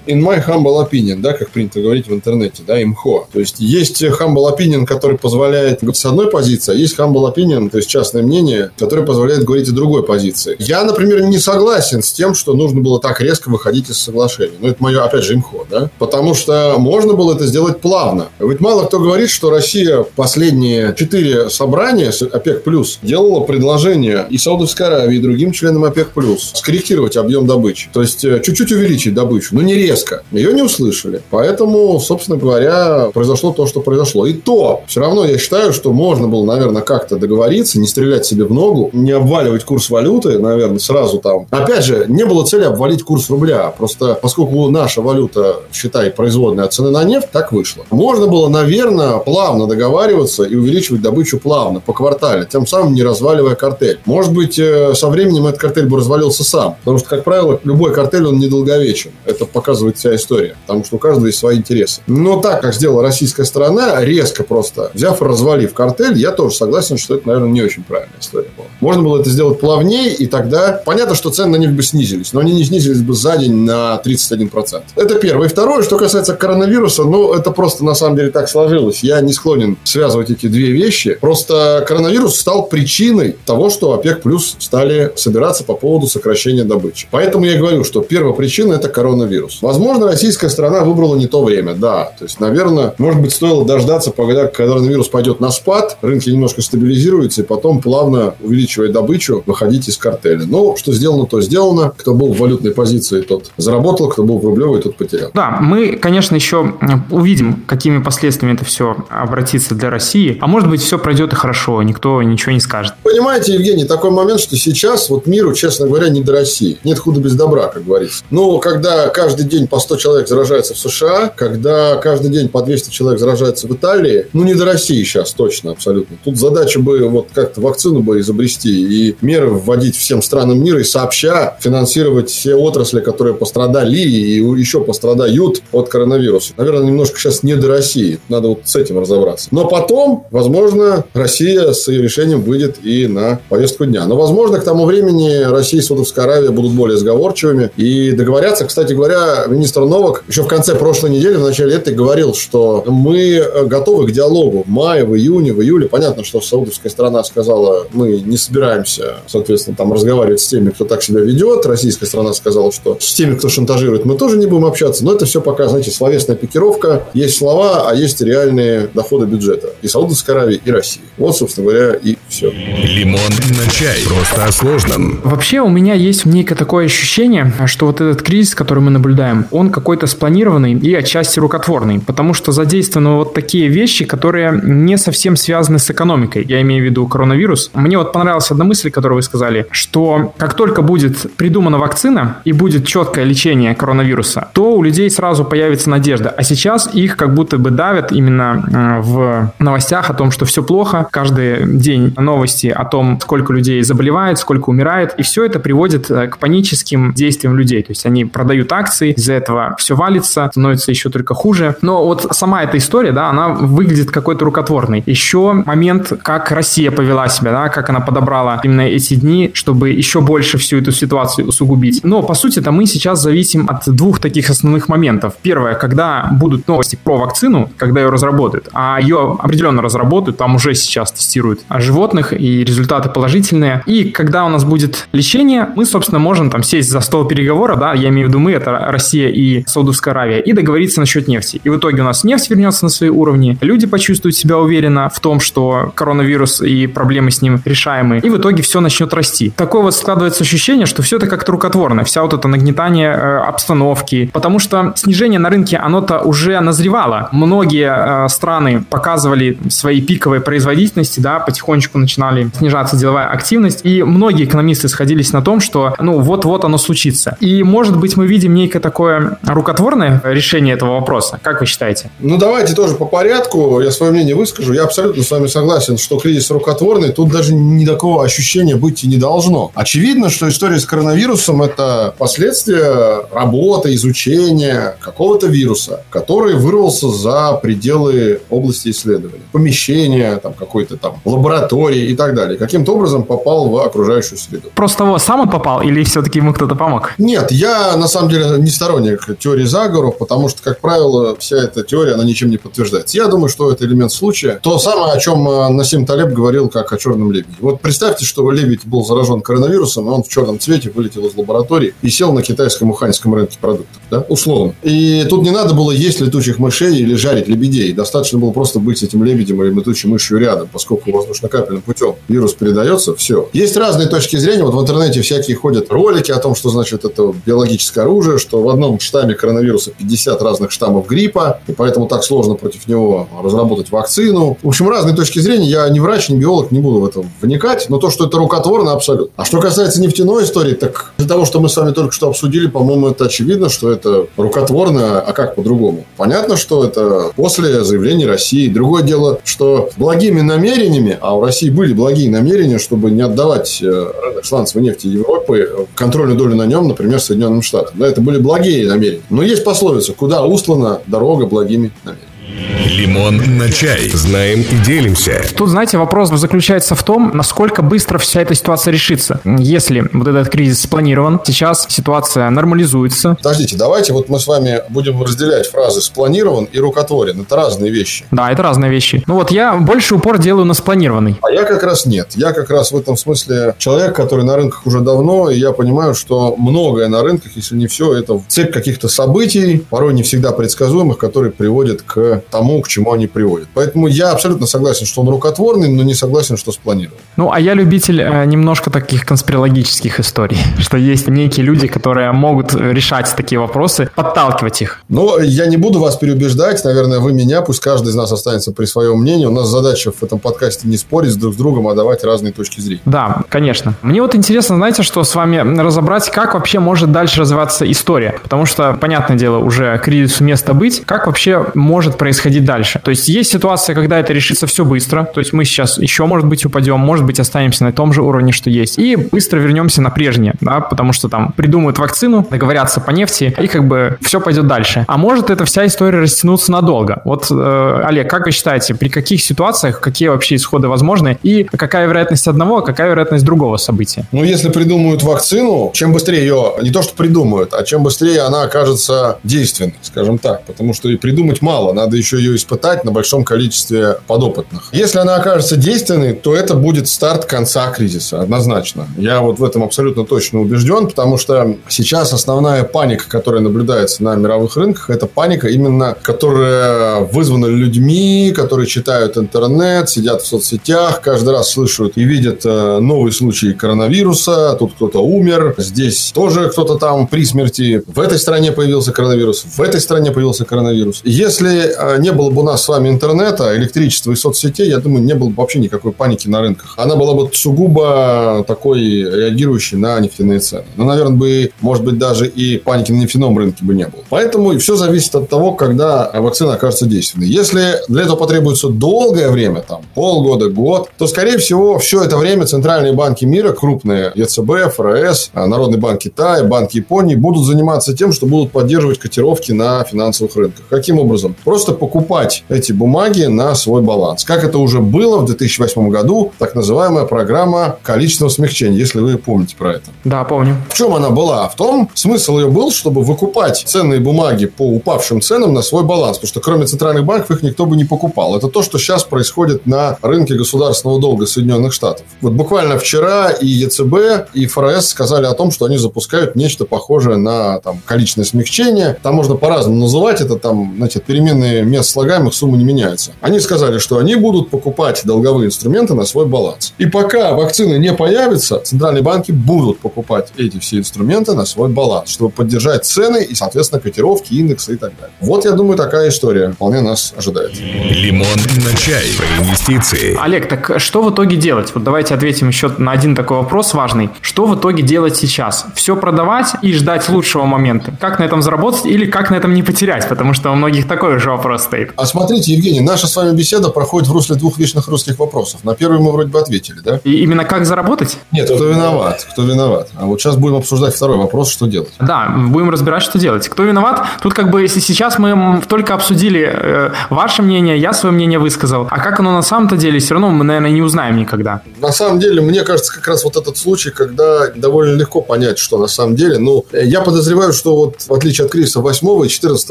in 0.07 0.21
my 0.21 0.45
humble 0.47 0.87
opinion, 0.87 1.16
да, 1.21 1.33
как 1.33 1.51
принято 1.51 1.81
говорить 1.81 2.09
в 2.09 2.13
интернете, 2.13 2.63
да, 2.67 2.83
имхо. 2.83 3.27
То 3.33 3.41
есть, 3.41 3.57
есть 3.59 4.03
humble 4.03 4.57
opinion, 4.57 4.87
который 4.87 5.19
позволяет 5.19 5.81
с 5.83 6.05
одной 6.05 6.31
позиции, 6.31 6.73
а 6.73 6.75
есть 6.75 6.99
humble 6.99 7.33
opinion, 7.33 7.71
то 7.71 7.79
есть 7.79 7.89
частное 7.89 8.23
мнение, 8.23 8.71
которое 8.79 9.05
позволяет 9.05 9.45
говорить 9.45 9.69
о 9.69 9.73
другой 9.73 10.03
позиции. 10.03 10.57
Я, 10.59 10.85
например, 10.85 11.23
не 11.23 11.39
согласен 11.39 12.03
с 12.03 12.13
тем, 12.13 12.35
что 12.35 12.55
нужно 12.55 12.81
было 12.81 13.01
так 13.01 13.21
резко 13.21 13.49
выходить 13.49 13.91
из 13.91 13.99
соглашения. 13.99 14.57
Но 14.61 14.69
это 14.69 14.83
мое, 14.83 15.03
опять 15.03 15.25
же, 15.25 15.35
имхо, 15.35 15.67
да. 15.71 15.91
Потому 15.99 16.35
что 16.35 16.75
можно 16.79 17.15
было 17.15 17.35
это 17.35 17.47
сделать 17.47 17.81
плавно. 17.81 18.29
Ведь 18.39 18.61
мало 18.61 18.85
кто 18.87 18.99
говорит, 18.99 19.31
что 19.31 19.51
Россия 19.51 20.05
последние 20.17 20.95
четыре 20.97 21.51
собрания 21.51 22.13
с 22.13 22.23
ОПЕК+, 22.23 22.65
плюс 22.65 22.99
делала 23.03 23.41
предложение 23.41 24.27
и 24.31 24.39
Саудовской 24.39 24.87
Аравии, 24.87 25.17
и 25.17 25.21
другим 25.21 25.53
членам 25.53 25.85
ОПЕК+, 25.85 26.09
плюс 26.15 26.53
скорректировать 26.55 27.17
объем 27.17 27.47
добычи. 27.47 27.89
То 27.93 28.03
есть, 28.03 28.25
э, 28.25 28.41
чуть-чуть 28.43 28.73
увеличить 28.73 29.15
добычу, 29.15 29.55
но 29.55 29.63
не 29.63 29.75
резко. 29.75 30.23
Ее 30.33 30.53
не 30.53 30.63
услышали. 30.63 31.06
Поэтому, 31.31 31.99
собственно, 32.01 32.27
собственно 32.27 32.39
говоря, 32.39 33.11
произошло 33.13 33.53
то, 33.53 33.67
что 33.67 33.81
произошло. 33.81 34.27
И 34.27 34.33
то, 34.33 34.83
все 34.87 35.01
равно 35.01 35.25
я 35.25 35.39
считаю, 35.39 35.73
что 35.73 35.93
можно 35.93 36.27
было, 36.27 36.45
наверное, 36.45 36.83
как-то 36.83 37.17
договориться, 37.17 37.79
не 37.79 37.87
стрелять 37.87 38.27
себе 38.27 38.45
в 38.45 38.53
ногу, 38.53 38.91
не 38.93 39.13
обваливать 39.13 39.65
курс 39.65 39.91
валюты, 39.91 40.39
наверное, 40.39 40.79
сразу 40.79 41.19
там. 41.19 41.47
Опять 41.51 41.85
же, 41.85 42.07
не 42.09 42.25
было 42.25 42.45
цели 42.45 42.65
обвалить 42.65 43.03
курс 43.03 43.31
рубля. 43.31 43.73
Просто 43.77 44.19
поскольку 44.21 44.69
наша 44.69 45.03
валюта, 45.03 45.57
считай, 45.73 46.11
производная 46.11 46.65
от 46.65 46.73
цены 46.73 46.91
на 46.91 47.05
нефть, 47.05 47.29
так 47.33 47.53
вышло. 47.53 47.85
Можно 47.91 48.27
было, 48.27 48.49
наверное, 48.49 49.19
плавно 49.19 49.67
договариваться 49.67 50.45
и 50.45 50.57
увеличивать 50.57 51.03
добычу 51.03 51.39
плавно, 51.39 51.81
по 51.81 51.93
квартале, 51.93 52.47
тем 52.51 52.67
самым 52.67 52.95
не 52.95 53.03
разваливая 53.03 53.55
картель. 53.55 54.01
Может 54.05 54.33
быть, 54.33 54.59
э, 54.59 54.95
со 54.95 55.09
временем 55.09 55.47
этот 55.47 55.61
картель 55.61 55.87
бы 55.87 55.99
развалился 55.99 56.45
сам. 56.45 56.77
Потому 56.81 56.99
что, 56.99 57.09
как 57.09 57.25
правило, 57.25 57.61
любой 57.65 57.93
картель, 57.93 58.27
он 58.27 58.39
недолговечен. 58.39 59.13
Это 59.25 59.45
показывает 59.45 59.99
вся 59.99 60.15
история. 60.15 60.57
Потому 60.67 60.85
что 60.85 60.96
у 60.97 60.99
каждого 60.99 61.27
есть 61.27 61.39
свои 61.39 61.57
интересы. 61.59 62.01
Но 62.07 62.41
так, 62.41 62.61
как 62.63 62.75
сделала 62.75 63.03
российская 63.03 63.45
сторона, 63.45 64.05
резко 64.05 64.43
просто 64.43 64.91
взяв 64.95 65.21
и 65.21 65.25
развалив 65.25 65.73
картель, 65.75 66.19
я 66.19 66.33
тоже 66.33 66.57
согласен, 66.57 66.99
что 66.99 67.17
это, 67.17 67.29
наверное, 67.29 67.51
не 67.51 67.63
очень 67.63 67.83
правильная 67.83 68.19
история 68.21 68.49
была. 68.57 68.67
Можно 68.81 69.03
было 69.03 69.21
это 69.21 69.31
сделать 69.31 69.61
плавнее, 69.61 70.15
и 70.15 70.27
тогда 70.27 70.81
понятно, 70.85 71.15
что 71.15 71.31
цены 71.31 71.53
на 71.53 71.57
них 71.57 71.73
бы 71.73 71.83
снизились, 71.83 72.33
но 72.33 72.41
они 72.41 72.53
не 72.53 72.65
снизились 72.65 73.01
бы 73.01 73.15
за 73.15 73.37
день 73.37 73.55
на 73.55 74.01
31%. 74.05 74.83
Это 74.97 75.15
первое. 75.17 75.47
И 75.47 75.51
второе, 75.51 75.83
что 75.83 75.97
касается 75.97 76.35
коронавируса, 76.35 77.05
ну, 77.05 77.33
это 77.33 77.51
просто 77.51 77.85
на 77.85 77.95
самом 77.95 78.17
деле 78.17 78.31
так 78.31 78.49
сложилось. 78.49 79.01
Я 79.03 79.21
не 79.21 79.33
склонен 79.33 79.77
связывать 79.85 80.31
эти 80.31 80.47
две 80.47 80.71
вещи. 80.71 81.17
Просто 81.21 81.85
коронавирус 81.87 82.39
стал 82.39 82.67
причиной 82.67 83.37
того, 83.45 83.71
что 83.71 83.93
ОПЕК 83.93 84.23
плюс 84.23 84.57
стали 84.59 85.13
собираться 85.17 85.65
по 85.65 85.75
поводу 85.75 86.07
сокращения 86.07 86.65
добычи. 86.65 87.09
Поэтому 87.11 87.45
я 87.45 87.59
говорю, 87.59 87.85
что 87.85 88.01
первая 88.03 88.35
причина– 88.35 88.75
это 88.75 88.89
коронавирус. 88.89 89.59
Возможно, 89.63 90.07
российская 90.07 90.49
страна 90.49 90.85
выбрала 90.87 91.17
не 91.17 91.27
то 91.27 91.45
время. 91.45 91.75
Да. 91.75 92.13
То 92.19 92.25
есть, 92.25 92.41
наверное, 92.41 92.95
может 92.99 93.21
быть, 93.21 93.33
стоило 93.33 93.65
дождаться, 93.65 94.13
когда 94.13 94.47
коронавирус 94.47 95.09
пойдет 95.09 95.41
на 95.41 95.51
спад, 95.51 95.99
рынки 96.03 96.31
немножко 96.31 96.63
стабилизируются, 96.63 97.43
и 97.43 97.45
потом 97.45 97.81
плавно, 97.81 98.35
увеличивая 98.41 98.89
добычу, 98.89 99.43
выходить 99.47 99.89
из 99.89 99.97
картеля. 99.97 100.45
Но 100.47 100.77
что 100.77 100.93
сделано, 100.93 101.27
то 101.27 101.41
сделано. 101.41 101.93
Кто 101.97 102.15
был 102.15 102.33
в 102.33 102.39
валютной 102.39 102.73
позиции, 102.73 103.21
тот 103.21 103.51
заработал, 103.57 104.09
кто 104.09 104.23
был 104.23 104.39
в 104.39 104.45
рублевой, 104.45 104.81
тот 104.81 104.97
потерял. 104.97 105.31
Да, 105.35 105.59
мы, 105.61 105.97
конечно, 105.97 106.35
еще 106.35 106.75
увидим, 107.11 107.65
какими 107.67 108.03
последствиями 108.03 108.55
это 108.55 108.65
все 108.65 108.97
обратится 109.11 109.75
для 109.75 109.91
России. 109.91 110.39
А 110.41 110.47
может 110.47 110.71
быть, 110.71 110.83
все 110.83 110.99
пройдет 110.99 111.33
и 111.33 111.37
хорошо, 111.37 111.83
никто 111.83 112.23
ничего 112.23 112.53
не 112.53 112.61
скажет. 112.61 112.95
Понимаете, 113.03 113.55
Евгений, 113.55 113.85
такой 113.85 114.11
момент, 114.11 114.41
что 114.41 114.57
сейчас 114.57 115.11
вот 115.11 115.27
миру, 115.27 115.53
честно 115.53 115.87
говоря, 115.87 116.09
не 116.09 116.23
до 116.23 116.33
России. 116.33 116.79
Нет 116.85 116.99
худа 116.99 117.21
без 117.21 117.35
добра, 117.35 117.69
как 117.69 117.85
говорится. 117.85 118.25
Но 118.31 118.59
когда 118.59 119.09
каждый 119.09 119.47
день 119.47 119.67
по 119.67 119.79
100 119.79 119.97
человек 119.97 120.29
заражается 120.29 120.75
в 120.77 120.91
США, 120.91 121.33
когда 121.35 121.97
каждый 121.97 122.31
день 122.31 122.49
по 122.49 122.63
200 122.63 122.91
человек 122.91 123.19
заражается 123.19 123.67
в 123.67 123.75
Италии, 123.75 124.27
ну, 124.33 124.45
не 124.45 124.55
до 124.55 124.65
России 124.65 125.03
сейчас 125.03 125.33
точно, 125.33 125.73
абсолютно. 125.73 126.17
Тут 126.25 126.37
задача 126.37 126.81
бы 126.81 127.09
вот 127.09 127.29
как-то 127.35 127.61
вакцину 127.61 128.01
бы 128.01 128.21
изобрести 128.21 128.71
и 128.71 129.17
меры 129.21 129.49
вводить 129.49 129.97
всем 129.97 130.23
странам 130.23 130.63
мира 130.63 130.81
и 130.81 130.85
сообща 130.85 131.57
финансировать 131.61 132.31
все 132.31 132.55
отрасли, 132.55 133.01
которые 133.01 133.35
пострадали 133.35 133.97
и 133.97 134.37
еще 134.37 134.83
пострадают 134.83 135.63
от 135.73 135.89
коронавируса. 135.89 136.53
Наверное, 136.57 136.87
немножко 136.87 137.19
сейчас 137.19 137.43
не 137.43 137.57
до 137.57 137.69
России. 137.69 138.19
Надо 138.29 138.49
вот 138.49 138.61
с 138.65 138.77
этим 138.77 138.99
разобраться. 138.99 139.49
Но 139.51 139.67
потом, 139.67 140.27
возможно, 140.31 141.05
Россия 141.15 141.73
с 141.73 141.89
ее 141.89 142.03
решением 142.03 142.43
выйдет 142.43 142.77
и 142.85 143.07
на 143.07 143.41
повестку 143.49 143.85
дня. 143.87 144.07
Но, 144.07 144.17
возможно, 144.17 144.59
к 144.59 144.65
тому 144.65 144.85
времени 144.85 145.43
Россия 145.45 145.81
и 145.81 145.83
Саудовская 145.83 146.25
Аравия 146.25 146.51
будут 146.51 146.73
более 146.73 146.99
сговорчивыми 146.99 147.71
и 147.77 148.13
договорятся. 148.13 148.65
Кстати 148.65 148.93
говоря, 148.93 149.47
министр 149.49 149.83
Новак 149.83 150.25
еще 150.29 150.43
в 150.43 150.49
конце 150.57 150.75
прошлой 150.75 151.11
недели, 151.11 151.37
в 151.37 151.43
начале 151.43 151.75
этой, 151.75 151.95
говорил, 151.95 152.35
что 152.35 152.83
мы 152.87 153.45
готовы 153.67 154.07
к 154.07 154.11
диалогу 154.11 154.65
в 154.67 154.71
мае, 154.71 155.05
в 155.05 155.15
июне, 155.15 155.53
в 155.53 155.61
июле. 155.61 155.87
Понятно, 155.87 156.25
что 156.25 156.41
саудовская 156.41 156.91
страна 156.91 157.23
сказала, 157.25 157.87
мы 157.93 158.21
не 158.21 158.39
собираемся, 158.39 159.17
соответственно, 159.27 159.77
там 159.77 159.93
разговаривать 159.93 160.41
с 160.41 160.49
теми, 160.49 160.71
кто 160.71 160.85
так 160.87 161.03
себя 161.03 161.21
ведет. 161.21 161.67
Российская 161.67 162.07
страна 162.07 162.33
сказала, 162.33 162.73
что 162.73 162.97
с 162.99 163.13
теми, 163.13 163.35
кто 163.35 163.49
шантажирует, 163.49 164.07
мы 164.07 164.17
тоже 164.17 164.39
не 164.39 164.47
будем 164.47 164.65
общаться. 164.65 165.05
Но 165.05 165.13
это 165.13 165.27
все 165.27 165.43
пока, 165.43 165.69
знаете, 165.69 165.91
словесная 165.91 166.37
пикировка. 166.37 167.05
Есть 167.13 167.37
слова, 167.37 167.91
а 167.91 167.95
есть 167.95 168.23
реальные 168.23 168.89
доходы 168.95 169.27
бюджета. 169.27 169.75
И 169.83 169.89
Саудовской 169.89 170.35
Аравии, 170.35 170.61
и 170.65 170.71
России. 170.71 171.03
Вот, 171.19 171.37
собственно 171.37 171.69
говоря, 171.69 171.95
и 172.03 172.17
все. 172.29 172.51
Лимон 172.51 173.21
на 173.51 173.71
чай. 173.71 173.99
Просто 174.07 174.45
о 174.45 174.53
сложном. 174.53 175.21
Вообще 175.23 175.61
у 175.61 175.69
меня 175.69 175.95
есть 175.95 176.25
некое 176.25 176.55
такое 176.55 176.87
ощущение, 176.87 177.53
что 177.67 177.87
вот 177.87 178.01
этот 178.01 178.23
кризис, 178.23 178.55
который 178.55 178.81
мы 178.81 178.91
наблюдаем, 178.91 179.47
он 179.51 179.71
какой-то 179.71 180.07
спланированный 180.47 180.75
и 180.75 180.95
отчасти 180.95 181.41
рукотворный, 181.41 182.01
потому 182.01 182.35
что 182.35 182.53
задействованы 182.53 183.17
вот 183.17 183.35
такие 183.35 183.69
вещи, 183.69 184.05
которые 184.05 184.61
не 184.63 184.97
совсем 184.99 185.37
связаны 185.37 185.79
с 185.79 185.91
экономикой. 185.91 186.45
Я 186.49 186.61
имею 186.63 186.83
в 186.83 186.87
виду 186.87 187.07
коронавирус. 187.07 187.71
Мне 187.75 187.99
вот 187.99 188.13
понравилась 188.13 188.51
одна 188.51 188.65
мысль, 188.65 188.91
которую 188.91 189.17
вы 189.17 189.23
сказали, 189.23 189.67
что 189.71 190.33
как 190.39 190.55
только 190.55 190.83
будет 190.83 191.37
придумана 191.37 191.79
вакцина 191.79 192.37
и 192.45 192.53
будет 192.53 192.87
четкое 192.87 193.25
лечение 193.25 193.75
коронавируса, 193.75 194.49
то 194.53 194.77
у 194.77 194.83
людей 194.83 195.11
сразу 195.11 195.45
появится 195.45 195.91
надежда. 195.91 196.31
А 196.31 196.43
сейчас 196.43 196.91
их 196.95 197.17
как 197.17 197.35
будто 197.35 197.59
бы 197.59 197.71
давят 197.71 198.13
именно 198.13 198.65
э, 198.73 199.01
в 199.03 199.53
новостях 199.59 200.11
о 200.11 200.15
том, 200.15 200.31
что 200.31 200.45
все 200.45 200.63
плохо. 200.63 201.07
Каждый 201.11 201.79
день 201.79 202.15
новости 202.17 202.69
о 202.69 202.85
том, 202.85 203.19
сколько 203.21 203.53
людей 203.53 203.83
заболевает, 203.83 204.39
сколько 204.39 204.71
умирает. 204.71 205.15
И 205.19 205.23
все 205.23 205.45
это 205.45 205.59
приводит 205.59 206.11
э, 206.11 206.29
к 206.29 206.39
паническим 206.39 207.13
действиям 207.15 207.57
людей. 207.57 207.83
То 207.83 207.91
есть 207.91 208.07
они 208.07 208.25
продают 208.25 208.73
акции, 208.73 209.13
из-за 209.13 209.33
этого 209.33 209.75
все 209.79 209.97
валится, 209.97 210.36
становится 210.51 210.91
еще 210.91 211.11
только 211.11 211.35
хуже. 211.35 211.77
Но 211.83 212.05
вот 212.05 212.27
сама 212.31 212.63
эта 212.63 212.79
история, 212.79 213.13
да, 213.13 213.31
она 213.31 213.49
выглядит 213.49 214.11
какой-то 214.11 214.45
рукотворной. 214.45 215.03
Еще 215.07 215.53
момент, 215.53 216.13
как 216.23 216.51
Россия 216.51 216.91
повела 216.91 217.29
себя, 217.29 217.53
да, 217.53 217.69
как 217.69 217.91
она 217.91 218.01
подобрала 218.01 218.61
именно 218.63 218.83
эти 218.83 219.15
дни, 219.15 219.51
чтобы 219.55 219.91
еще 219.91 220.21
больше 220.21 220.59
всю 220.59 220.79
эту 220.79 220.93
ситуацию 220.93 221.49
усугубить. 221.49 222.01
Но, 222.05 222.23
по 222.23 222.35
сути, 222.35 222.59
это 222.59 222.73
мы 222.73 222.87
сейчас 222.87 223.23
зависим 223.23 223.69
от 223.69 223.83
двух 223.87 224.21
таких 224.21 224.51
основных 224.51 224.89
моментов. 224.89 225.35
Первое, 225.43 225.75
когда 225.75 226.29
будут 226.33 226.69
новости 226.69 226.99
про 227.03 227.17
вакцину, 227.19 227.71
когда 227.77 228.01
ее 228.01 228.11
разработают, 228.11 228.69
а 228.73 228.99
ее 229.01 229.37
определенно 229.41 229.83
разработают, 229.83 230.37
там 230.37 230.57
уже 230.57 230.75
сейчас 230.75 231.13
тестируют 231.13 231.61
животных, 231.71 232.33
и 232.33 232.65
результаты 232.65 233.09
положительные. 233.09 233.83
И 233.87 234.11
когда 234.11 234.45
у 234.45 234.49
нас 234.49 234.65
будет 234.65 235.09
лечение, 235.13 235.69
мы, 235.77 235.85
собственно, 235.85 236.19
можем 236.19 236.51
там 236.51 236.63
сесть 236.63 236.91
за 236.91 237.01
стол 237.01 237.25
переговора, 237.25 237.77
да, 237.77 237.95
я 237.95 238.09
имею 238.09 238.27
в 238.27 238.31
виду 238.31 238.39
мы, 238.39 238.53
это 238.53 238.71
Россия 238.91 239.29
и 239.29 239.65
Саудовская 239.67 240.13
Аравия, 240.13 240.26
и 240.35 240.53
договориться 240.53 241.01
насчет 241.01 241.29
нефти. 241.29 241.61
И 241.63 241.69
в 241.69 241.79
итоге 241.79 242.03
у 242.03 242.05
нас 242.05 242.25
нефть 242.25 242.51
вернется 242.51 242.85
на 242.85 242.91
свои 242.91 243.11
уровни, 243.11 243.57
люди 243.61 243.87
почувствуют 243.87 244.37
себя 244.37 244.59
уверенно 244.59 245.09
в 245.09 245.21
том, 245.21 245.41
что 245.41 245.93
коронавирус 245.95 246.61
и 246.61 246.87
проблемы 246.87 247.31
с 247.31 247.43
ним 247.43 247.61
решаемы, 247.65 248.19
и 248.19 248.31
в 248.31 248.39
итоге 248.39 248.63
все 248.63 248.81
начнет 248.81 249.13
расти. 249.15 249.53
Такое 249.57 249.83
вот 249.83 249.95
складывается 249.95 250.45
ощущение, 250.45 250.87
что 250.87 251.03
все 251.03 251.17
это 251.17 251.27
как-то 251.27 251.53
рукотворно, 251.53 252.05
вся 252.05 252.23
вот 252.23 252.33
это 252.33 252.49
нагнетание 252.49 253.11
э, 253.11 253.39
обстановки, 253.39 254.31
потому 254.33 254.59
что 254.59 254.93
снижение 254.97 255.39
на 255.39 255.51
рынке, 255.51 255.77
оно-то 255.77 256.21
уже 256.21 256.59
назревало. 256.61 257.29
Многие 257.33 258.25
э, 258.25 258.29
страны 258.29 258.85
показывали 258.89 259.59
свои 259.69 260.01
пиковые 260.01 260.41
производительности, 260.41 261.21
да, 261.21 261.39
потихонечку 261.39 261.99
начинали 261.99 262.51
снижаться 262.57 262.97
деловая 262.97 263.29
активность, 263.29 263.81
и 263.85 264.03
многие 264.03 264.45
экономисты 264.45 264.89
сходились 264.89 265.33
на 265.33 265.43
том, 265.43 265.61
что, 265.61 265.95
ну, 265.99 266.19
вот-вот 266.21 266.65
оно 266.65 266.79
случится. 266.79 267.37
И, 267.41 267.63
может 267.63 267.97
быть, 267.99 268.17
мы 268.17 268.27
видим 268.27 268.55
некое 268.55 268.81
такое 268.81 269.39
рукотворное 269.45 270.16
решение 270.25 270.75
этого 270.75 270.95
вопроса. 270.95 271.39
Как 271.43 271.61
вы 271.61 271.67
считаете? 271.67 272.11
Ну, 272.19 272.37
давайте 272.39 272.75
тоже 272.75 272.95
по 272.95 273.07
порядку. 273.07 273.81
Я 273.81 273.91
свое 273.91 274.13
мнение 274.13 274.35
выскажу. 274.35 274.73
Я 274.73 274.85
абсолютно 274.85 275.23
с 275.23 275.31
вами 275.31 275.47
согласен, 275.47 275.99
что 275.99 276.19
кризис 276.19 276.51
рукотворный. 276.51 277.13
Тут 277.13 277.31
даже 277.31 277.55
ни 277.55 277.85
такого 277.85 278.25
ощущения 278.25 278.77
быть 278.77 279.05
и 279.05 279.09
не 279.09 279.17
должно. 279.17 279.71
Очевидно, 279.75 280.31
что 280.31 280.49
история 280.49 280.79
с 280.79 280.87
коронавирусом– 280.87 281.63
это 281.63 282.15
последствия 282.19 283.27
работы, 283.33 283.95
изучения 283.95 284.97
какого-то 285.01 285.47
вируса, 285.47 286.03
который 286.11 286.55
вырвался 286.55 287.09
за 287.09 287.59
пределы 287.63 288.41
области 288.51 288.91
исследования. 288.91 289.43
Помещения, 289.53 290.37
там, 290.37 290.53
какой-то 290.53 290.97
там 290.97 291.21
лаборатории 291.25 292.11
и 292.11 292.17
так 292.17 292.35
далее. 292.35 292.59
Каким-то 292.59 292.95
образом 292.95 293.25
попал 293.25 293.69
в 293.69 293.79
окружающую 293.79 294.39
среду. 294.39 294.71
Просто 294.75 294.99
того 294.99 295.19
сам 295.19 295.41
он 295.41 295.51
попал 295.51 295.83
или 295.83 296.03
все-таки 296.05 296.39
ему 296.39 296.53
кто-то 296.53 296.75
помог? 296.75 297.13
Нет, 297.19 297.51
я 297.51 297.97
на 297.97 298.09
самом 298.09 298.31
деле 298.31 298.47
не 298.59 298.71
сторонник 298.71 299.27
теории 299.39 299.65
заговоров, 300.07 300.19
потому 300.19 300.49
что, 300.49 300.63
как 300.63 300.81
правило, 300.81 301.37
вся 301.39 301.57
эта 301.57 301.83
теория, 301.83 302.15
она 302.15 302.25
ничем 302.25 302.51
не 302.51 302.57
подтверждается. 302.57 303.17
Я 303.17 303.27
думаю, 303.27 303.49
что 303.49 303.71
это 303.71 303.85
элемент 303.85 304.13
случая. 304.13 304.61
То 304.63 304.79
самое, 304.79 305.13
о 305.13 305.19
чем 305.19 305.49
э, 305.49 305.69
Насим 305.69 306.07
Талеб 306.07 306.33
говорил, 306.33 306.69
как 306.69 306.93
о 306.93 306.99
черном 306.99 307.33
лебеде. 307.33 307.57
Вот 307.61 307.81
представьте, 307.81 308.25
что 308.25 308.51
лебедь 308.51 308.85
был 308.85 309.05
заражен 309.05 309.41
коронавирусом, 309.41 310.07
и 310.07 310.11
он 310.11 310.23
в 310.23 310.29
черном 310.29 310.59
цвете 310.59 310.91
вылетел 310.91 311.27
из 311.27 311.37
лаборатории 311.37 311.95
и 312.03 312.11
сел 312.11 312.33
на 312.33 312.43
китайском 312.43 312.91
уханьском 312.91 313.35
рынке 313.35 313.59
продуктов. 313.61 314.01
Да? 314.11 314.25
Условно. 314.29 314.75
И 314.83 315.27
тут 315.29 315.43
не 315.43 315.51
надо 315.51 315.75
было 315.75 315.91
есть 315.91 316.21
летучих 316.21 316.59
мышей 316.59 316.97
или 316.97 317.15
жарить 317.15 317.49
лебедей. 317.49 317.93
Достаточно 317.93 318.39
было 318.39 318.51
просто 318.51 318.79
быть 318.79 319.03
этим 319.03 319.25
лебедем 319.25 319.63
или 319.63 319.73
летучей 319.73 320.09
мышью 320.09 320.39
рядом, 320.39 320.69
поскольку 320.73 321.11
воздушно-капельным 321.11 321.83
путем 321.83 322.15
вирус 322.29 322.55
передается, 322.55 323.15
все. 323.15 323.49
Есть 323.53 323.77
разные 323.77 324.09
точки 324.09 324.37
зрения. 324.37 324.65
Вот 324.65 324.75
в 324.75 324.81
интернете 324.81 325.21
всякие 325.21 325.57
ходят 325.57 325.91
ролики 325.91 326.31
о 326.31 326.39
том, 326.39 326.55
что 326.55 326.71
значит 326.71 327.05
это 327.05 327.35
биологическое 327.45 328.05
оружие, 328.05 328.39
что 328.39 328.63
в 328.63 328.69
одном 328.69 329.01
штамме 329.01 329.35
коронавируса 329.35 329.93
50 329.99 330.43
разных 330.43 330.71
штаммов 330.71 331.07
гриппа, 331.07 331.61
и 331.67 331.73
поэтому 331.73 332.07
так 332.07 332.25
сложно 332.25 332.55
против 332.55 332.87
него 332.89 333.29
разработать 333.43 333.91
вакцину. 333.91 334.59
В 334.63 334.69
общем, 334.69 334.89
разные 334.89 335.15
точки 335.15 335.39
зрения. 335.39 335.67
Я 335.67 335.89
не 335.89 336.01
врач, 336.01 336.29
не 336.29 336.37
биолог, 336.37 336.71
не 336.73 336.81
буду 336.81 337.01
в 337.01 337.07
это 337.07 337.25
вникать, 337.41 337.87
но 337.89 337.99
то, 337.99 338.11
что 338.11 338.27
это 338.27 338.39
рукотворно, 338.39 338.93
абсолютно. 338.93 339.33
А 339.37 339.45
что 339.45 339.61
касается 339.61 340.01
нефтяной 340.01 340.45
истории, 340.45 340.75
так 340.75 341.13
для 341.19 341.27
того, 341.27 341.45
что 341.45 341.61
мы 341.61 341.69
с 341.69 341.77
вами 341.77 341.93
только 341.93 342.13
что 342.13 342.29
обсудили, 342.29 342.67
по-моему, 342.67 343.09
это 343.09 343.27
очевидно, 343.27 343.69
что 343.69 343.91
это 343.91 344.27
рукотворно, 344.37 345.21
а 345.21 345.33
как 345.33 345.55
по-другому? 345.55 346.05
Понятно, 346.17 346.57
что 346.57 346.85
это 346.85 347.31
после 347.37 347.85
заявления 347.85 348.27
России. 348.27 348.69
Другое 348.69 349.03
дело, 349.03 349.41
что 349.45 349.91
благими 349.97 350.41
намерениями, 350.41 351.19
а 351.21 351.37
у 351.37 351.41
России 351.41 351.71
были 351.71 351.93
благие 351.93 352.31
намерения, 352.31 352.79
чтобы 352.79 353.11
не 353.11 353.23
отдавать 353.23 353.81
э, 353.83 354.13
рынок 354.23 354.45
сланцевой 354.45 354.85
нефти 354.85 355.07
Европы, 355.07 355.87
контрольную 355.95 356.39
долю 356.39 356.55
на 356.55 356.67
нем, 356.67 356.89
например, 356.89 357.21
Соединенным 357.21 357.63
Штатам. 357.63 357.95
Да, 357.99 358.07
это 358.07 358.21
были 358.21 358.39
благие 358.39 358.87
намерения. 358.87 359.23
Но 359.31 359.43
есть 359.43 359.65
пословица, 359.65 359.86
куда 360.17 360.45
услана 360.45 361.01
дорога 361.07 361.47
благими 361.47 361.93
намерениями. 362.05 362.26
Лимон 362.49 363.59
на 363.59 363.71
чай. 363.71 364.09
Знаем 364.11 364.61
и 364.61 364.85
делимся. 364.85 365.43
Тут, 365.57 365.69
знаете, 365.69 365.99
вопрос 365.99 366.31
заключается 366.31 366.95
в 366.95 367.03
том, 367.03 367.33
насколько 367.35 367.83
быстро 367.83 368.19
вся 368.19 368.43
эта 368.43 368.55
ситуация 368.55 368.93
решится. 368.93 369.41
Если 369.45 370.09
вот 370.13 370.29
этот 370.29 370.49
кризис 370.49 370.83
спланирован, 370.83 371.41
сейчас 371.45 371.87
ситуация 371.89 372.49
нормализуется. 372.51 373.37
Подождите, 373.43 373.77
давайте 373.77 374.13
вот 374.13 374.29
мы 374.29 374.39
с 374.39 374.47
вами 374.47 374.83
будем 374.89 375.23
разделять 375.23 375.67
фразы 375.69 376.01
«спланирован» 376.01 376.65
и 376.65 376.79
«рукотворен». 376.79 377.41
Это 377.41 377.57
разные 377.57 377.91
вещи. 377.91 378.25
Да, 378.31 378.53
это 378.53 378.63
разные 378.63 378.91
вещи. 378.91 379.25
Ну 379.27 379.35
вот 379.35 379.51
я 379.51 379.75
больше 379.75 380.15
упор 380.15 380.39
делаю 380.39 380.67
на 380.67 380.75
спланированный. 380.75 381.37
А 381.43 381.51
я 381.51 381.65
как 381.65 381.83
раз 381.83 382.07
нет. 382.07 382.29
Я 382.37 382.53
как 382.53 382.71
раз 382.71 382.93
в 382.93 382.97
этом 382.97 383.17
смысле 383.17 383.75
человек, 383.79 384.15
который 384.15 384.45
на 384.45 384.57
рынках 384.57 384.87
уже 384.87 385.01
давно, 385.01 385.51
и 385.51 385.59
я 385.59 385.73
понимаю, 385.73 386.15
что 386.15 386.55
многое 386.57 387.09
на 387.09 387.23
рынках, 387.23 387.53
если 387.57 387.75
не 387.75 387.89
все, 387.89 388.15
это 388.15 388.41
цепь 388.47 388.73
каких-то 388.73 389.09
событий, 389.09 389.85
порой 389.91 390.15
не 390.15 390.23
всегда 390.23 390.53
предсказуемых, 390.53 391.19
которые 391.19 391.51
приводят 391.51 392.03
к 392.03 392.36
тому, 392.51 392.81
к 392.83 392.89
чему 392.89 393.13
они 393.13 393.27
приводят. 393.27 393.69
Поэтому 393.75 394.07
я 394.07 394.31
абсолютно 394.31 394.67
согласен, 394.67 395.07
что 395.07 395.23
он 395.23 395.29
рукотворный, 395.29 395.89
но 395.89 396.03
не 396.03 396.15
согласен, 396.15 396.57
что 396.57 396.73
спланирован. 396.73 397.19
Ну, 397.37 397.53
а 397.53 397.61
я 397.61 397.75
любитель 397.75 398.21
э, 398.21 398.45
немножко 398.45 398.91
таких 398.91 399.25
конспирологических 399.27 400.21
историй, 400.21 400.59
что 400.79 400.97
есть 400.97 401.29
некие 401.29 401.65
люди, 401.65 401.87
которые 401.87 402.33
могут 402.33 402.75
решать 402.75 403.33
такие 403.37 403.59
вопросы, 403.59 404.11
подталкивать 404.15 404.83
их. 404.83 405.01
Но 405.09 405.39
я 405.41 405.67
не 405.67 405.77
буду 405.77 406.01
вас 406.01 406.17
переубеждать, 406.17 406.85
наверное, 406.85 407.21
вы 407.21 407.33
меня, 407.33 407.63
пусть 407.63 407.81
каждый 407.81 408.09
из 408.09 408.15
нас 408.15 408.33
останется 408.33 408.73
при 408.73 408.87
своем 408.87 409.19
мнении. 409.19 409.47
У 409.47 409.51
нас 409.51 409.69
задача 409.69 410.13
в 410.13 410.23
этом 410.23 410.39
подкасте 410.39 410.89
не 410.89 410.97
спорить 410.97 411.39
друг 411.39 411.55
с 411.55 411.57
другом, 411.57 411.89
а 411.89 411.95
давать 411.95 412.25
разные 412.25 412.53
точки 412.53 412.81
зрения. 412.81 413.03
Да, 413.05 413.43
конечно. 413.49 413.95
Мне 414.03 414.23
вот 414.23 414.35
интересно, 414.35 414.77
знаете, 414.77 415.03
что 415.03 415.25
с 415.25 415.35
вами 415.35 415.57
разобрать, 415.81 416.31
как 416.31 416.55
вообще 416.55 416.79
может 416.79 417.13
дальше 417.13 417.41
развиваться 417.41 417.91
история. 417.91 418.39
Потому 418.43 418.67
что, 418.67 418.95
понятное 418.95 419.37
дело, 419.37 419.59
уже 419.59 419.99
кризису 419.99 420.45
место 420.45 420.75
быть. 420.75 421.03
Как 421.05 421.27
вообще 421.27 421.67
может 421.75 422.17
происходить 422.27 422.65
дальше? 422.65 423.01
То 423.05 423.11
есть 423.13 423.29
есть 423.29 423.53
ситуация, 423.53 423.95
когда 423.95 424.19
это 424.19 424.33
решится 424.33 424.67
все 424.67 424.85
быстро. 424.85 425.23
То 425.33 425.39
есть 425.39 425.53
мы 425.53 425.65
сейчас 425.65 425.97
еще, 425.97 426.27
может 426.27 426.49
быть, 426.49 426.67
упадем, 426.67 426.99
может 426.99 427.25
быть, 427.25 427.39
останемся 427.39 427.85
на 427.85 427.93
том 427.93 428.13
же 428.13 428.21
уровне, 428.21 428.51
что 428.51 428.69
есть. 428.69 428.99
И 428.99 429.15
быстро 429.15 429.61
вернемся 429.61 430.03
на 430.03 430.11
прежнее, 430.11 430.55
да, 430.61 430.81
потому 430.81 431.13
что 431.13 431.29
там 431.29 431.53
придумают 431.53 432.01
вакцину, 432.01 432.45
договорятся 432.51 433.01
по 433.01 433.13
нефти, 433.13 433.55
и 433.63 433.69
как 433.69 433.87
бы 433.87 434.19
все 434.23 434.41
пойдет 434.41 434.67
дальше. 434.67 435.05
А 435.07 435.17
может 435.19 435.51
эта 435.51 435.65
вся 435.67 435.87
история 435.87 436.19
растянуться 436.19 436.73
надолго? 436.73 437.23
Вот, 437.25 437.47
э, 437.49 438.03
Олег, 438.05 438.29
как 438.29 438.47
вы 438.47 438.51
считаете, 438.51 438.97
при 438.97 439.09
каких 439.09 439.41
ситуациях, 439.41 440.01
какие 440.01 440.27
вообще 440.27 440.57
исходы 440.57 440.89
возможны, 440.89 441.39
и 441.45 441.63
какая 441.63 442.09
вероятность 442.09 442.49
одного, 442.49 442.79
а 442.79 442.83
какая 442.83 443.11
вероятность 443.11 443.45
другого 443.45 443.77
события? 443.77 444.25
Ну, 444.33 444.43
если 444.43 444.69
придумают 444.69 445.23
вакцину, 445.23 445.93
чем 445.95 446.13
быстрее 446.13 446.41
ее, 446.41 446.73
не 446.83 446.91
то 446.91 447.03
что 447.03 447.15
придумают, 447.15 447.73
а 447.73 447.85
чем 447.85 448.03
быстрее 448.03 448.41
она 448.41 448.63
окажется 448.63 449.39
действенной, 449.45 449.95
скажем 450.03 450.39
так. 450.39 450.65
Потому 450.65 450.93
что 450.93 451.09
и 451.09 451.17
придумать 451.17 451.63
мало, 451.63 451.93
надо 451.93 452.16
еще 452.17 452.39
ее 452.39 452.57
испытать 452.57 453.05
на 453.05 453.11
большом 453.11 453.45
количестве 453.45 454.19
подопытных. 454.27 454.89
Если 454.93 455.19
она 455.19 455.37
окажется 455.37 455.77
действенной, 455.77 456.35
то 456.35 456.55
это 456.55 456.75
будет 456.75 457.09
старт 457.09 457.45
конца 457.45 457.91
кризиса, 457.91 458.41
однозначно. 458.41 459.07
Я 459.17 459.41
вот 459.41 459.59
в 459.59 459.65
этом 459.65 459.83
абсолютно 459.83 460.25
точно 460.25 460.61
убежден, 460.61 461.07
потому 461.07 461.39
что 461.39 461.77
сейчас 461.89 462.33
основная 462.33 462.85
паника, 462.85 463.29
которая 463.29 463.63
наблюдается 463.63 464.23
на 464.23 464.35
мировых 464.37 464.77
рынках, 464.77 465.11
это 465.11 465.27
паника 465.27 465.69
именно, 465.69 466.17
которая 466.21 467.21
вызвана 467.21 467.67
людьми, 467.67 468.53
которые 468.55 468.87
читают 468.87 469.37
интернет, 469.37 470.09
сидят 470.09 470.43
в 470.43 470.47
соцсетях, 470.47 471.21
каждый 471.21 471.51
раз 471.51 471.71
слышат 471.71 472.13
и 472.17 472.25
видят 472.25 472.63
э, 472.65 472.99
новые 473.01 473.33
случаи 473.33 473.73
коронавируса, 473.73 474.77
тут 474.79 474.95
кто-то 474.95 475.21
умер, 475.21 475.75
здесь 475.79 476.33
тоже 476.33 476.69
кто-то 476.69 476.97
там 476.97 477.27
при 477.27 477.45
смерти, 477.45 478.03
в 478.07 478.21
этой 478.21 478.39
стране 478.39 478.73
появился 478.73 479.13
коронавирус, 479.13 479.65
в 479.65 479.81
этой 479.81 480.01
стране 480.01 480.31
появился 480.31 480.65
коронавирус. 480.65 481.21
Если 481.25 481.95
э, 481.97 482.06
не 482.19 482.33
было 482.33 482.51
бы 482.51 482.63
у 482.63 482.65
нас 482.65 482.85
с 482.85 482.89
вами 482.89 483.09
интернета, 483.09 483.77
электричества 483.77 484.33
и 484.33 484.37
соцсетей, 484.37 484.89
я 484.89 484.99
думаю, 484.99 485.25
не 485.25 485.35
было 485.35 485.49
бы 485.49 485.55
вообще 485.57 485.79
никакой 485.79 486.13
паники 486.13 486.49
на 486.49 486.61
рынках. 486.61 486.95
Она 486.97 487.17
была 487.17 487.35
бы 487.35 487.51
сугубо 487.53 488.65
такой 488.67 489.01
реагирующей 489.01 489.97
на 489.97 490.19
нефтяные 490.21 490.61
цены. 490.61 490.85
Ну, 490.97 491.05
наверное, 491.05 491.37
бы, 491.37 491.71
может 491.81 492.05
быть, 492.05 492.19
даже 492.19 492.47
и 492.47 492.79
паники 492.79 493.13
на 493.13 493.17
нефтяном 493.17 493.57
рынке 493.59 493.85
бы 493.85 493.95
не 493.95 494.07
было. 494.07 494.23
Поэтому 494.31 494.77
все 494.79 494.97
зависит 494.97 495.35
от 495.35 495.49
того, 495.49 495.73
когда 495.73 496.31
вакцина 496.35 496.75
окажется 496.75 497.07
действенной. 497.07 497.47
Если 497.47 498.01
для 498.09 498.23
этого 498.23 498.37
потребуется 498.37 498.89
долгое 498.89 499.51
время, 499.51 499.81
там, 499.81 500.03
полгода, 500.15 500.69
год, 500.69 501.11
то, 501.19 501.27
скорее 501.27 501.59
всего, 501.59 501.99
все 501.99 502.23
это 502.23 502.37
время 502.37 502.67
центральные 502.67 503.13
банки 503.13 503.45
мира, 503.45 503.73
крупные, 503.73 504.33
ЕЦБ, 504.35 504.95
ФРС, 504.95 505.51
Народный 505.55 505.99
банк 505.99 506.21
Китая, 506.21 506.65
Банк 506.65 506.93
Японии, 506.93 507.35
будут 507.35 507.67
заниматься 507.67 508.17
тем, 508.17 508.33
что 508.33 508.47
будут 508.47 508.73
поддерживать 508.73 509.19
котировки 509.19 509.73
на 509.73 510.05
финансовых 510.05 510.57
рынках. 510.57 510.85
Каким 510.89 511.19
образом? 511.19 511.55
Просто 511.65 511.93
покупать 511.97 512.65
эти 512.69 512.93
бумаги 512.93 513.45
на 513.45 513.75
свой 513.75 514.03
баланс. 514.03 514.45
Как 514.45 514.65
это 514.65 514.79
уже 514.79 515.01
было 515.01 515.39
в 515.39 515.47
2008 515.47 516.09
году, 516.09 516.53
так 516.59 516.75
называемая 516.75 517.25
программа 517.25 517.97
количественного 518.03 518.53
смягчения, 518.53 518.97
если 518.97 519.21
вы 519.21 519.37
помните 519.39 519.77
про 519.77 519.95
это. 519.95 520.11
Да, 520.25 520.45
помню. 520.45 520.77
В 520.89 520.95
чем 520.95 521.15
она 521.15 521.31
была? 521.31 521.69
В 521.69 521.75
том, 521.75 522.11
смысл 522.15 522.59
ее 522.59 522.69
был, 522.69 522.91
чтобы 522.91 523.23
выкупать 523.23 523.83
ценные 523.87 524.21
бумаги 524.21 524.67
по 524.67 524.83
упавшим 524.83 525.41
ценам 525.41 525.75
на 525.75 525.83
свой 525.83 526.05
баланс. 526.05 526.39
Потому 526.39 526.49
что 526.49 526.61
кроме 526.61 526.87
центральных 526.87 527.25
банков 527.25 527.51
их 527.51 527.63
никто 527.63 527.87
бы 527.87 527.97
не 527.97 528.05
покупал. 528.05 528.57
Это 528.57 528.69
то, 528.69 528.83
что 528.83 528.99
сейчас 528.99 529.25
происходит 529.25 529.87
на 529.87 530.19
рынке 530.23 530.55
государственного 530.55 531.21
долга 531.21 531.47
Соединенных 531.47 531.93
Штатов. 531.93 532.27
Вот 532.41 532.53
буквально 532.53 532.99
вчера 532.99 533.51
и 533.51 533.67
ЕЦБ, 533.67 534.51
и 534.55 534.67
ФРС 534.67 535.09
сказали 535.09 535.47
о 535.47 535.55
том, 535.55 535.71
что 535.71 535.87
они 535.87 535.97
запускают 535.97 536.57
нечто 536.57 536.85
похожее 536.85 537.37
на 537.37 537.81
там, 537.81 538.01
количественное 538.05 538.47
смягчение. 538.47 539.19
Там 539.23 539.35
можно 539.35 539.57
по-разному 539.57 540.01
называть 540.01 540.41
это, 540.41 540.57
там, 540.57 540.95
значит, 540.97 541.25
переменные 541.25 541.76
мест 541.83 542.11
слагаемых 542.11 542.55
суммы 542.55 542.79
не 542.79 542.85
меняются. 542.85 543.33
Они 543.41 543.61
сказали, 543.61 543.99
что 543.99 544.19
они 544.19 544.37
будут 544.37 544.71
покупать 544.71 545.23
долговые 545.25 545.67
инструменты 545.67 546.15
на 546.15 546.25
свой 546.25 546.47
баланс. 546.47 546.95
И 546.99 547.07
пока 547.07 547.53
вакцины 547.53 547.99
не 547.99 548.13
появятся, 548.13 548.79
центральные 548.79 549.23
банки 549.23 549.53
будут 549.53 549.99
покупать 549.99 550.53
эти 550.57 550.79
все 550.79 550.99
инструменты 550.99 551.55
на 551.55 551.65
свой 551.67 551.89
баланс, 551.89 552.31
чтобы 552.31 552.51
поддержать 552.51 553.05
цены 553.05 553.45
и, 553.45 553.55
соответственно, 553.55 554.01
котировки, 554.01 554.55
индексы 554.55 554.95
и 554.95 554.97
так 554.97 555.13
далее. 555.17 555.35
Вот, 555.41 555.65
я 555.65 555.73
думаю, 555.73 555.97
такая 555.97 556.29
история 556.29 556.71
вполне 556.71 557.01
нас 557.01 557.35
ожидает. 557.37 557.73
Лимон 557.79 558.47
на 558.85 558.97
чай. 558.97 559.25
Про 559.37 559.65
инвестиции. 559.65 560.37
Олег, 560.41 560.69
так 560.69 561.01
что 561.01 561.23
в 561.23 561.33
итоге 561.33 561.57
делать? 561.57 561.93
Вот 561.95 562.05
давайте 562.05 562.35
ответим 562.35 562.69
еще 562.69 562.89
на 562.99 563.13
один 563.13 563.35
такой 563.35 563.59
вопрос 563.59 563.95
важный. 563.95 564.31
Что 564.41 564.67
в 564.67 564.79
итоге 564.79 565.03
делать 565.03 565.37
сейчас? 565.37 565.87
Все 565.95 566.17
продавать 566.17 566.69
и 566.83 566.93
ждать 566.93 567.29
лучшего 567.29 567.65
момента? 567.65 568.13
Как 568.21 568.39
на 568.39 568.45
этом 568.45 568.63
заработать 568.63 569.07
или 569.07 569.27
как 569.27 569.51
на 569.51 569.57
этом 569.57 569.75
не 569.75 569.83
потерять? 569.83 570.29
Потому 570.29 570.55
что 570.55 570.71
у 570.71 570.75
многих 570.75 571.07
такой 571.09 571.39
же 571.39 571.51
вопрос 571.51 571.66
стоит. 571.77 572.13
А 572.17 572.27
смотрите, 572.27 572.73
Евгений, 572.73 573.01
наша 573.01 573.27
с 573.27 573.37
вами 573.37 573.55
беседа 573.55 573.91
проходит 573.91 574.29
в 574.29 574.33
русле 574.33 574.57
двух 574.57 574.79
вечных 574.79 575.09
русских 575.09 575.39
вопросов. 575.39 575.85
На 575.85 575.95
первый 575.95 576.19
мы 576.19 576.33
вроде 576.33 576.49
бы 576.51 576.61
ответили, 576.61 577.01
да? 577.01 577.21
И 577.25 577.43
именно 577.43 577.65
как 577.65 577.85
заработать? 577.85 578.39
Нет, 578.53 578.71
кто 578.71 578.85
виноват? 578.87 579.47
Кто 579.53 579.63
виноват? 579.63 580.09
А 580.17 580.27
вот 580.27 580.41
сейчас 580.41 580.57
будем 580.57 580.77
обсуждать 580.77 581.15
второй 581.15 581.37
вопрос, 581.37 581.71
что 581.71 581.87
делать. 581.87 582.13
Да, 582.21 582.49
будем 582.49 582.91
разбирать, 582.91 583.23
что 583.23 583.39
делать. 583.39 583.69
Кто 583.69 583.83
виноват? 583.83 584.25
Тут 584.43 584.55
как 584.55 584.71
бы 584.71 584.83
если 584.83 585.01
сейчас 585.01 585.39
мы 585.39 585.83
только 585.89 586.15
обсудили 586.15 586.71
э, 586.73 587.11
ваше 587.31 587.63
мнение, 587.63 587.99
я 587.99 588.13
свое 588.13 588.35
мнение 588.35 588.59
высказал. 588.59 589.07
А 589.11 589.19
как 589.19 589.41
оно 589.41 589.53
на 589.53 589.63
самом-то 589.63 589.97
деле, 589.97 590.19
все 590.21 590.35
равно 590.35 590.51
мы, 590.51 590.65
наверное, 590.65 590.91
не 590.91 591.03
узнаем 591.03 591.37
никогда. 591.37 591.83
На 592.01 592.13
самом 592.13 592.39
деле, 592.39 592.63
мне 592.63 592.83
кажется, 592.83 593.13
как 593.13 593.27
раз 593.27 593.45
вот 593.45 593.57
этот 593.57 593.77
случай, 593.77 594.11
когда 594.11 594.69
довольно 594.75 595.17
легко 595.17 595.41
понять, 595.41 595.79
что 595.79 595.99
на 595.99 596.07
самом 596.07 596.37
деле. 596.37 596.59
Ну, 596.59 596.85
я 596.93 597.21
подозреваю, 597.21 597.73
что 597.73 597.97
вот 597.97 598.23
в 598.29 598.33
отличие 598.33 598.67
от 598.67 598.73
кризиса 598.73 599.01
8 599.01 599.45
и 599.45 599.49
14 599.49 599.91